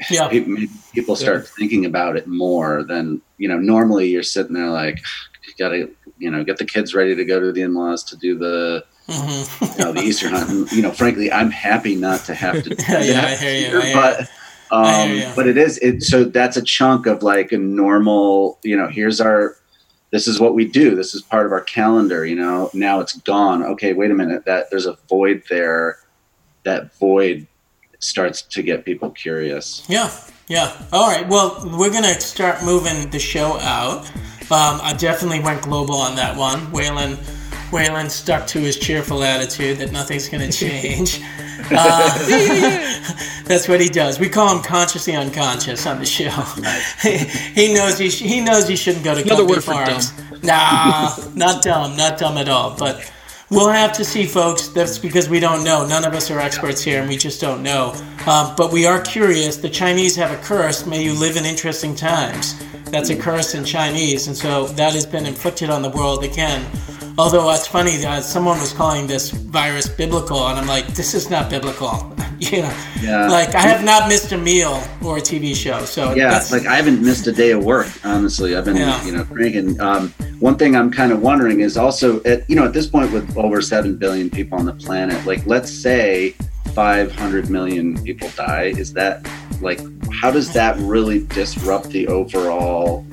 yeah, 0.09 0.27
maybe 0.31 0.69
people 0.93 1.15
start 1.15 1.47
thinking 1.47 1.85
about 1.85 2.15
it 2.17 2.27
more 2.27 2.83
than 2.83 3.21
you 3.37 3.47
know 3.47 3.57
normally 3.57 4.07
you're 4.09 4.23
sitting 4.23 4.53
there 4.53 4.69
like 4.69 4.99
you 5.47 5.53
gotta 5.57 5.89
you 6.17 6.29
know 6.29 6.43
get 6.43 6.57
the 6.57 6.65
kids 6.65 6.93
ready 6.93 7.15
to 7.15 7.25
go 7.25 7.39
to 7.39 7.51
the 7.51 7.61
in-laws 7.61 8.03
to 8.05 8.15
do 8.17 8.37
the 8.37 8.83
Mhm. 9.07 9.77
you 9.79 9.83
know 9.85 9.91
the 9.91 10.01
easter 10.01 10.29
hunt. 10.29 10.49
And, 10.51 10.71
you 10.71 10.83
know 10.83 10.91
frankly 10.91 11.31
i'm 11.31 11.49
happy 11.49 11.95
not 11.95 12.25
to 12.25 12.35
have 12.35 12.61
to 12.63 12.69
do 12.75 12.75
Yeah, 12.87 12.99
yeah, 13.01 13.13
that 13.13 13.23
I 13.25 13.35
hear 13.35 13.53
you, 13.71 13.81
here, 13.81 13.93
but 13.95 14.29
I 14.71 15.01
um 15.01 15.09
hear 15.09 15.27
you. 15.29 15.33
but 15.35 15.47
it 15.47 15.57
is 15.57 15.79
it 15.79 16.03
so 16.03 16.23
that's 16.25 16.57
a 16.57 16.61
chunk 16.61 17.07
of 17.07 17.23
like 17.23 17.51
a 17.51 17.57
normal 17.57 18.59
you 18.63 18.77
know 18.77 18.87
here's 18.87 19.19
our 19.19 19.55
this 20.11 20.27
is 20.27 20.39
what 20.39 20.55
we 20.55 20.65
do. 20.65 20.95
This 20.95 21.13
is 21.13 21.21
part 21.21 21.45
of 21.45 21.51
our 21.51 21.61
calendar 21.61 22.25
you 22.25 22.35
know? 22.35 22.69
Now 22.73 22.99
it's 22.99 23.15
gone. 23.17 23.63
Okay 23.63 23.93
wait 23.93 24.09
a 24.11 24.15
minute. 24.15 24.45
That 24.45 24.69
there's 24.71 24.85
a 24.87 24.97
void 25.07 25.41
there. 25.49 25.97
That 26.63 26.93
void 26.99 27.47
starts 27.99 28.41
to 28.41 28.63
get 28.63 28.85
people 28.85 29.09
curious 29.11 29.85
Yeah, 29.89 30.09
yeah. 30.47 30.75
All 30.91 31.07
right. 31.07 31.27
Well, 31.27 31.61
we're 31.77 31.91
gonna 31.91 32.19
start 32.19 32.63
moving 32.63 33.09
the 33.11 33.19
show 33.19 33.57
out. 33.59 34.07
Um, 34.51 34.79
I 34.81 34.95
definitely 34.97 35.41
went 35.41 35.61
global 35.61 35.95
on 35.95 36.15
that 36.15 36.35
one. 36.35 36.59
Waylon, 36.71 37.15
Waylon 37.69 38.09
stuck 38.09 38.47
to 38.47 38.59
his 38.59 38.77
cheerful 38.77 39.23
attitude 39.23 39.77
that 39.77 39.91
nothing's 39.91 40.27
gonna 40.29 40.51
change. 40.63 41.21
Uh, 41.71 42.17
that's 43.45 43.67
what 43.67 43.79
he 43.79 43.89
does. 43.89 44.17
We 44.19 44.27
call 44.29 44.55
him 44.55 44.63
consciously 44.63 45.13
unconscious 45.15 45.85
on 45.85 45.99
the 45.99 46.05
show. 46.05 46.29
he 47.53 47.73
knows 47.73 47.99
he, 47.99 48.09
sh- 48.09 48.21
he 48.21 48.39
knows 48.39 48.67
he 48.67 48.75
shouldn't 48.75 49.03
go 49.03 49.13
to 49.13 49.21
Another 49.21 49.43
Company 49.43 49.55
word 49.55 49.63
for 49.63 49.73
farms. 49.73 50.13
Nah, 50.41 51.15
not 51.35 51.61
dumb, 51.61 51.95
not 51.95 52.17
dumb 52.17 52.37
at 52.37 52.49
all. 52.49 52.75
But 52.75 53.11
we'll 53.49 53.69
have 53.69 53.93
to 53.93 54.05
see, 54.05 54.25
folks. 54.25 54.67
That's 54.69 54.97
because 54.97 55.29
we 55.29 55.39
don't 55.39 55.63
know. 55.63 55.85
None 55.85 56.05
of 56.05 56.13
us 56.13 56.29
are 56.31 56.39
experts 56.39 56.81
here, 56.81 56.99
and 56.99 57.09
we 57.09 57.17
just 57.17 57.41
don't 57.41 57.63
know. 57.63 57.93
Um, 58.27 58.53
but 58.55 58.71
we 58.71 58.85
are 58.85 59.01
curious. 59.01 59.57
The 59.57 59.69
Chinese 59.69 60.15
have 60.15 60.31
a 60.31 60.41
curse. 60.43 60.85
May 60.85 61.03
you 61.03 61.13
live 61.13 61.37
in 61.37 61.45
interesting 61.45 61.95
times. 61.95 62.55
That's 62.91 63.09
a 63.09 63.15
curse 63.15 63.55
in 63.55 63.63
Chinese, 63.65 64.27
and 64.27 64.35
so 64.35 64.67
that 64.67 64.93
has 64.93 65.05
been 65.05 65.25
inflicted 65.25 65.69
on 65.69 65.81
the 65.81 65.89
world 65.89 66.23
again. 66.23 66.65
Although 67.17 67.51
it's 67.51 67.67
funny 67.67 67.97
that 67.97 68.23
someone 68.23 68.59
was 68.59 68.73
calling 68.73 69.05
this 69.05 69.31
virus 69.31 69.87
biblical, 69.87 70.47
and 70.47 70.57
I'm 70.57 70.67
like, 70.67 70.87
this 70.87 71.13
is 71.13 71.29
not 71.29 71.49
biblical. 71.49 72.15
you 72.51 72.61
know, 72.61 72.73
Yeah. 73.01 73.27
like 73.27 73.53
I 73.55 73.61
have 73.61 73.83
not 73.83 74.07
missed 74.07 74.31
a 74.31 74.37
meal 74.37 74.81
or 75.03 75.17
a 75.17 75.21
TV 75.21 75.55
show. 75.55 75.83
So 75.85 76.13
yeah 76.13 76.41
like 76.51 76.65
i 76.65 76.75
haven't 76.75 77.01
missed 77.03 77.27
a 77.27 77.31
day 77.31 77.51
of 77.51 77.63
work 77.63 77.87
honestly 78.03 78.55
i've 78.55 78.65
been 78.65 78.77
Yeah. 78.77 79.03
you 79.05 79.11
know 79.11 79.23
cranking 79.25 79.79
um, 79.81 80.09
one 80.39 80.55
thing 80.57 80.75
i'm 80.75 80.89
kind 80.91 81.11
of 81.11 81.21
wondering 81.21 81.59
is 81.59 81.77
also 81.77 82.21
at 82.23 82.49
you 82.49 82.55
know 82.55 82.65
at 82.65 82.73
this 82.73 82.87
point 82.87 83.11
with 83.11 83.37
over 83.37 83.61
7 83.61 83.97
billion 83.97 84.29
people 84.29 84.57
on 84.57 84.65
the 84.65 84.73
planet 84.73 85.25
like 85.25 85.45
let's 85.45 85.71
say 85.71 86.31
500 86.73 87.49
million 87.49 88.01
people 88.03 88.29
die 88.35 88.73
is 88.77 88.93
that 88.93 89.27
like 89.61 89.79
how 90.21 90.31
does 90.31 90.51
that 90.53 90.77
really 90.77 91.25
disrupt 91.27 91.89
the 91.89 92.07
overall 92.07 93.05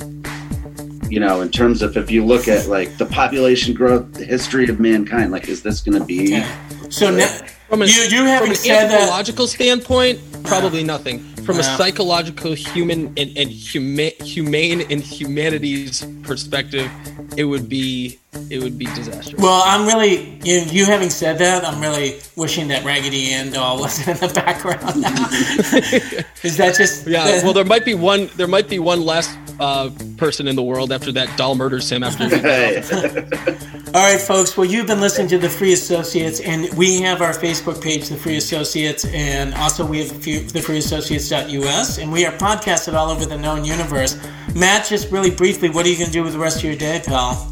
you 1.09 1.21
know 1.21 1.41
in 1.41 1.51
terms 1.51 1.83
of 1.83 1.97
if 1.97 2.11
you 2.11 2.25
look 2.25 2.49
at 2.49 2.67
like 2.69 2.97
the 2.99 3.07
population 3.07 3.75
growth 3.75 4.13
the 4.15 4.25
history 4.25 4.69
of 4.69 4.79
mankind 4.81 5.31
like 5.33 5.49
is 5.49 5.63
this 5.63 5.81
going 5.81 5.99
to 5.99 6.05
be. 6.05 6.43
So 6.91 7.11
now, 7.11 7.29
From 7.69 7.83
a, 7.83 7.87
you 7.87 8.03
you 8.03 8.39
from 8.39 8.51
an 8.51 8.55
said 8.55 8.89
that. 8.91 9.49
standpoint, 9.49 10.21
probably 10.45 10.85
nothing. 10.85 11.19
From 11.47 11.59
a 11.61 11.63
psychological, 11.63 12.55
human, 12.55 13.07
and, 13.17 13.37
and 13.37 13.51
huma- 13.51 14.21
humane 14.21 14.81
and 14.91 15.01
humanities 15.01 16.05
perspective, 16.23 16.91
it 17.37 17.45
would 17.45 17.69
be 17.69 18.19
it 18.51 18.63
would 18.63 18.79
be 18.79 18.87
disastrous. 18.87 19.41
Well, 19.41 19.63
I'm 19.65 19.87
really 19.87 20.39
you. 20.45 20.61
You 20.71 20.87
having 20.87 21.11
said 21.11 21.39
that, 21.39 21.65
I'm 21.65 21.81
really 21.81 22.21
wishing 22.37 22.69
that 22.69 22.85
Raggedy 22.85 23.33
Ann 23.33 23.53
doll 23.53 23.79
wasn't 23.81 24.21
in 24.21 24.29
the 24.29 24.35
background. 24.35 24.83
Is 26.43 26.57
that 26.57 26.75
just? 26.77 27.07
yeah, 27.07 27.43
well, 27.43 27.53
there 27.53 27.65
might 27.65 27.85
be 27.85 27.95
one. 27.95 28.29
There 28.37 28.49
might 28.49 28.69
be 28.69 28.79
one 28.79 29.03
last 29.05 29.37
uh, 29.61 29.91
person 30.17 30.49
in 30.49 30.57
the 30.57 30.63
world 30.63 30.93
after 30.93 31.13
that 31.13 31.37
doll 31.37 31.55
murders 31.55 31.91
him. 31.91 32.03
After 32.03 32.29
he 32.29 32.37
Hey. 32.37 32.83
All 33.97 34.03
right, 34.03 34.21
folks. 34.21 34.59
Well, 34.59 34.67
you've 34.67 34.87
been 34.87 35.01
listening 35.01 35.27
to 35.29 35.39
the 35.39 35.49
Free 35.49 35.73
Associates, 35.73 36.41
and 36.41 36.71
we 36.75 37.01
have 37.01 37.23
our 37.23 37.33
Facebook 37.33 37.83
page, 37.83 38.11
the 38.11 38.17
Free 38.19 38.37
Associates, 38.37 39.07
and 39.07 39.55
also 39.55 39.87
we 39.87 40.01
have 40.01 40.23
the 40.23 40.61
Free 40.61 40.77
Associates.us, 40.77 41.97
and 41.97 42.13
we 42.13 42.27
are 42.27 42.33
podcasted 42.33 42.93
all 42.93 43.09
over 43.09 43.25
the 43.25 43.39
known 43.39 43.65
universe. 43.65 44.19
Matt, 44.55 44.87
just 44.87 45.11
really 45.11 45.31
briefly, 45.31 45.71
what 45.71 45.87
are 45.87 45.89
you 45.89 45.97
going 45.97 46.09
to 46.09 46.13
do 46.13 46.23
with 46.23 46.35
the 46.35 46.39
rest 46.39 46.59
of 46.59 46.65
your 46.65 46.77
day, 46.77 47.01
pal? 47.07 47.51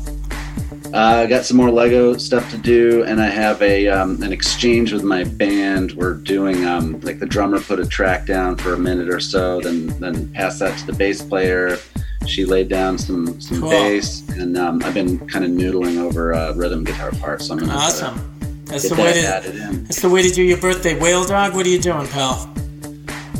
Uh, 0.92 1.22
I 1.22 1.26
got 1.26 1.46
some 1.46 1.56
more 1.56 1.70
Lego 1.70 2.14
stuff 2.18 2.50
to 2.50 2.58
do, 2.58 3.04
and 3.04 3.22
I 3.22 3.30
have 3.30 3.62
a 3.62 3.88
um, 3.88 4.22
an 4.22 4.30
exchange 4.30 4.92
with 4.92 5.02
my 5.02 5.24
band. 5.24 5.92
We're 5.92 6.12
doing 6.12 6.66
um, 6.66 7.00
like 7.00 7.20
the 7.20 7.26
drummer 7.26 7.58
put 7.58 7.80
a 7.80 7.86
track 7.86 8.26
down 8.26 8.56
for 8.56 8.74
a 8.74 8.78
minute 8.78 9.08
or 9.08 9.18
so, 9.18 9.62
then 9.62 9.86
then 9.98 10.30
pass 10.34 10.58
that 10.58 10.78
to 10.80 10.86
the 10.86 10.92
bass 10.92 11.22
player. 11.22 11.78
She 12.26 12.44
laid 12.44 12.68
down 12.68 12.98
some 12.98 13.40
some 13.40 13.60
Cool. 13.60 13.70
bass, 13.70 14.26
and 14.30 14.56
um, 14.56 14.82
I've 14.84 14.94
been 14.94 15.18
kind 15.28 15.44
of 15.44 15.50
noodling 15.50 15.98
over 15.98 16.34
uh, 16.34 16.52
rhythm 16.54 16.84
guitar 16.84 17.10
parts. 17.12 17.46
So 17.46 17.52
I'm 17.54 17.60
gonna 17.60 17.72
try 17.72 17.80
to 17.80 17.86
Awesome. 17.86 18.30
That's 18.66 18.88
Get 18.88 18.96
the 18.96 19.02
way 19.02 19.12
to. 19.12 19.76
That's 19.84 20.00
the 20.00 20.08
way 20.08 20.22
to 20.22 20.30
do 20.34 20.42
your 20.42 20.58
birthday. 20.58 20.98
Whale 20.98 21.24
dawg, 21.26 21.54
what 21.54 21.66
are 21.66 21.68
you 21.68 21.78
doing, 21.80 22.06
pal? 22.08 22.50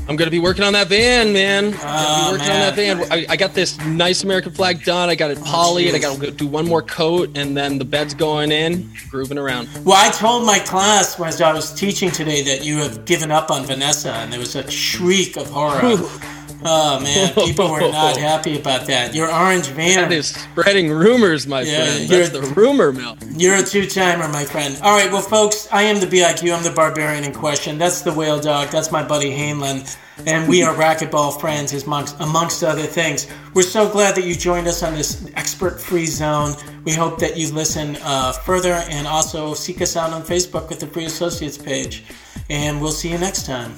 I'm 0.06 0.16
gonna 0.16 0.30
be 0.30 0.38
working 0.38 0.64
on 0.64 0.74
that 0.74 0.88
van, 0.88 1.32
man. 1.32 1.72
I'm 1.72 1.80
Oh, 1.82 2.26
be 2.26 2.32
working 2.32 2.46
man. 2.48 2.68
on 2.68 2.76
that 2.76 2.76
van. 2.76 3.12
I, 3.12 3.26
I 3.30 3.36
got 3.36 3.54
this 3.54 3.78
nice 3.86 4.22
American 4.22 4.52
flag 4.52 4.84
done. 4.84 5.08
I 5.08 5.14
got 5.14 5.30
it 5.30 5.38
polyed. 5.38 5.94
I 5.94 5.98
got 5.98 6.20
to 6.20 6.30
do 6.30 6.46
one 6.46 6.68
more 6.68 6.82
coat, 6.82 7.30
and 7.38 7.56
then 7.56 7.78
the 7.78 7.86
bed's 7.86 8.12
going 8.12 8.52
in, 8.52 8.90
grooving 9.08 9.38
around. 9.38 9.66
Well, 9.82 9.96
I 9.96 10.10
told 10.10 10.44
my 10.44 10.58
class 10.58 11.18
as 11.18 11.40
I 11.40 11.54
was 11.54 11.72
teaching 11.72 12.10
today 12.10 12.42
that 12.42 12.62
you 12.66 12.76
have 12.78 13.06
given 13.06 13.30
up 13.30 13.50
on 13.50 13.64
Vanessa, 13.64 14.12
and 14.12 14.30
there 14.30 14.38
was 14.40 14.54
a 14.56 14.70
shriek 14.70 15.38
of 15.38 15.48
horror. 15.48 15.80
Oh 16.66 16.98
man, 17.00 17.34
people 17.34 17.70
were 17.70 17.80
not 17.80 18.16
happy 18.30 18.58
about 18.58 18.86
that. 18.86 19.14
Your 19.14 19.30
orange 19.32 19.66
van. 19.68 20.08
That 20.08 20.12
is 20.12 20.28
spreading 20.28 20.90
rumors, 20.90 21.46
my 21.46 21.60
Yeah, 21.62 21.84
friend. 21.84 22.10
you're- 22.10 22.26
That's 22.26 22.30
the 22.48 22.54
rumor 22.54 22.92
mill. 22.92 23.16
You're 23.36 23.56
a 23.56 23.62
two-timer, 23.62 24.28
my 24.28 24.44
friend. 24.44 24.78
All 24.82 24.96
right, 24.96 25.12
well, 25.12 25.20
folks, 25.22 25.68
I 25.70 25.82
am 25.82 26.00
the 26.00 26.06
BIQ. 26.06 26.56
I'm 26.56 26.62
the 26.64 26.70
barbarian 26.70 27.24
in 27.24 27.32
question. 27.34 27.76
That's 27.78 28.00
the 28.02 28.12
whale 28.12 28.40
dawg. 28.40 28.68
That's 28.70 28.90
my 28.90 29.02
buddy 29.02 29.30
Haenlin. 29.30 29.94
And 30.26 30.48
we 30.48 30.62
are 30.62 30.72
racquetball 30.74 31.40
friends, 31.40 31.72
amongst, 31.82 32.14
amongst 32.20 32.62
other 32.62 32.84
things. 32.84 33.26
We're 33.52 33.62
so 33.62 33.88
glad 33.90 34.14
that 34.14 34.24
you 34.24 34.34
joined 34.36 34.68
us 34.68 34.82
on 34.84 34.94
this 34.94 35.28
expert-free 35.34 36.06
zone. 36.06 36.54
We 36.84 36.92
hope 36.92 37.18
that 37.18 37.36
you 37.36 37.52
listen 37.52 37.96
uh, 38.02 38.30
further 38.32 38.74
and 38.90 39.06
also 39.08 39.54
seek 39.54 39.82
us 39.82 39.96
out 39.96 40.10
on 40.12 40.22
Facebook 40.22 40.68
with 40.68 40.78
the 40.80 40.86
Free 40.86 41.06
Associates 41.06 41.58
page. 41.58 42.04
And 42.48 42.80
we'll 42.80 42.92
see 42.92 43.10
you 43.10 43.18
next 43.18 43.44
time. 43.44 43.74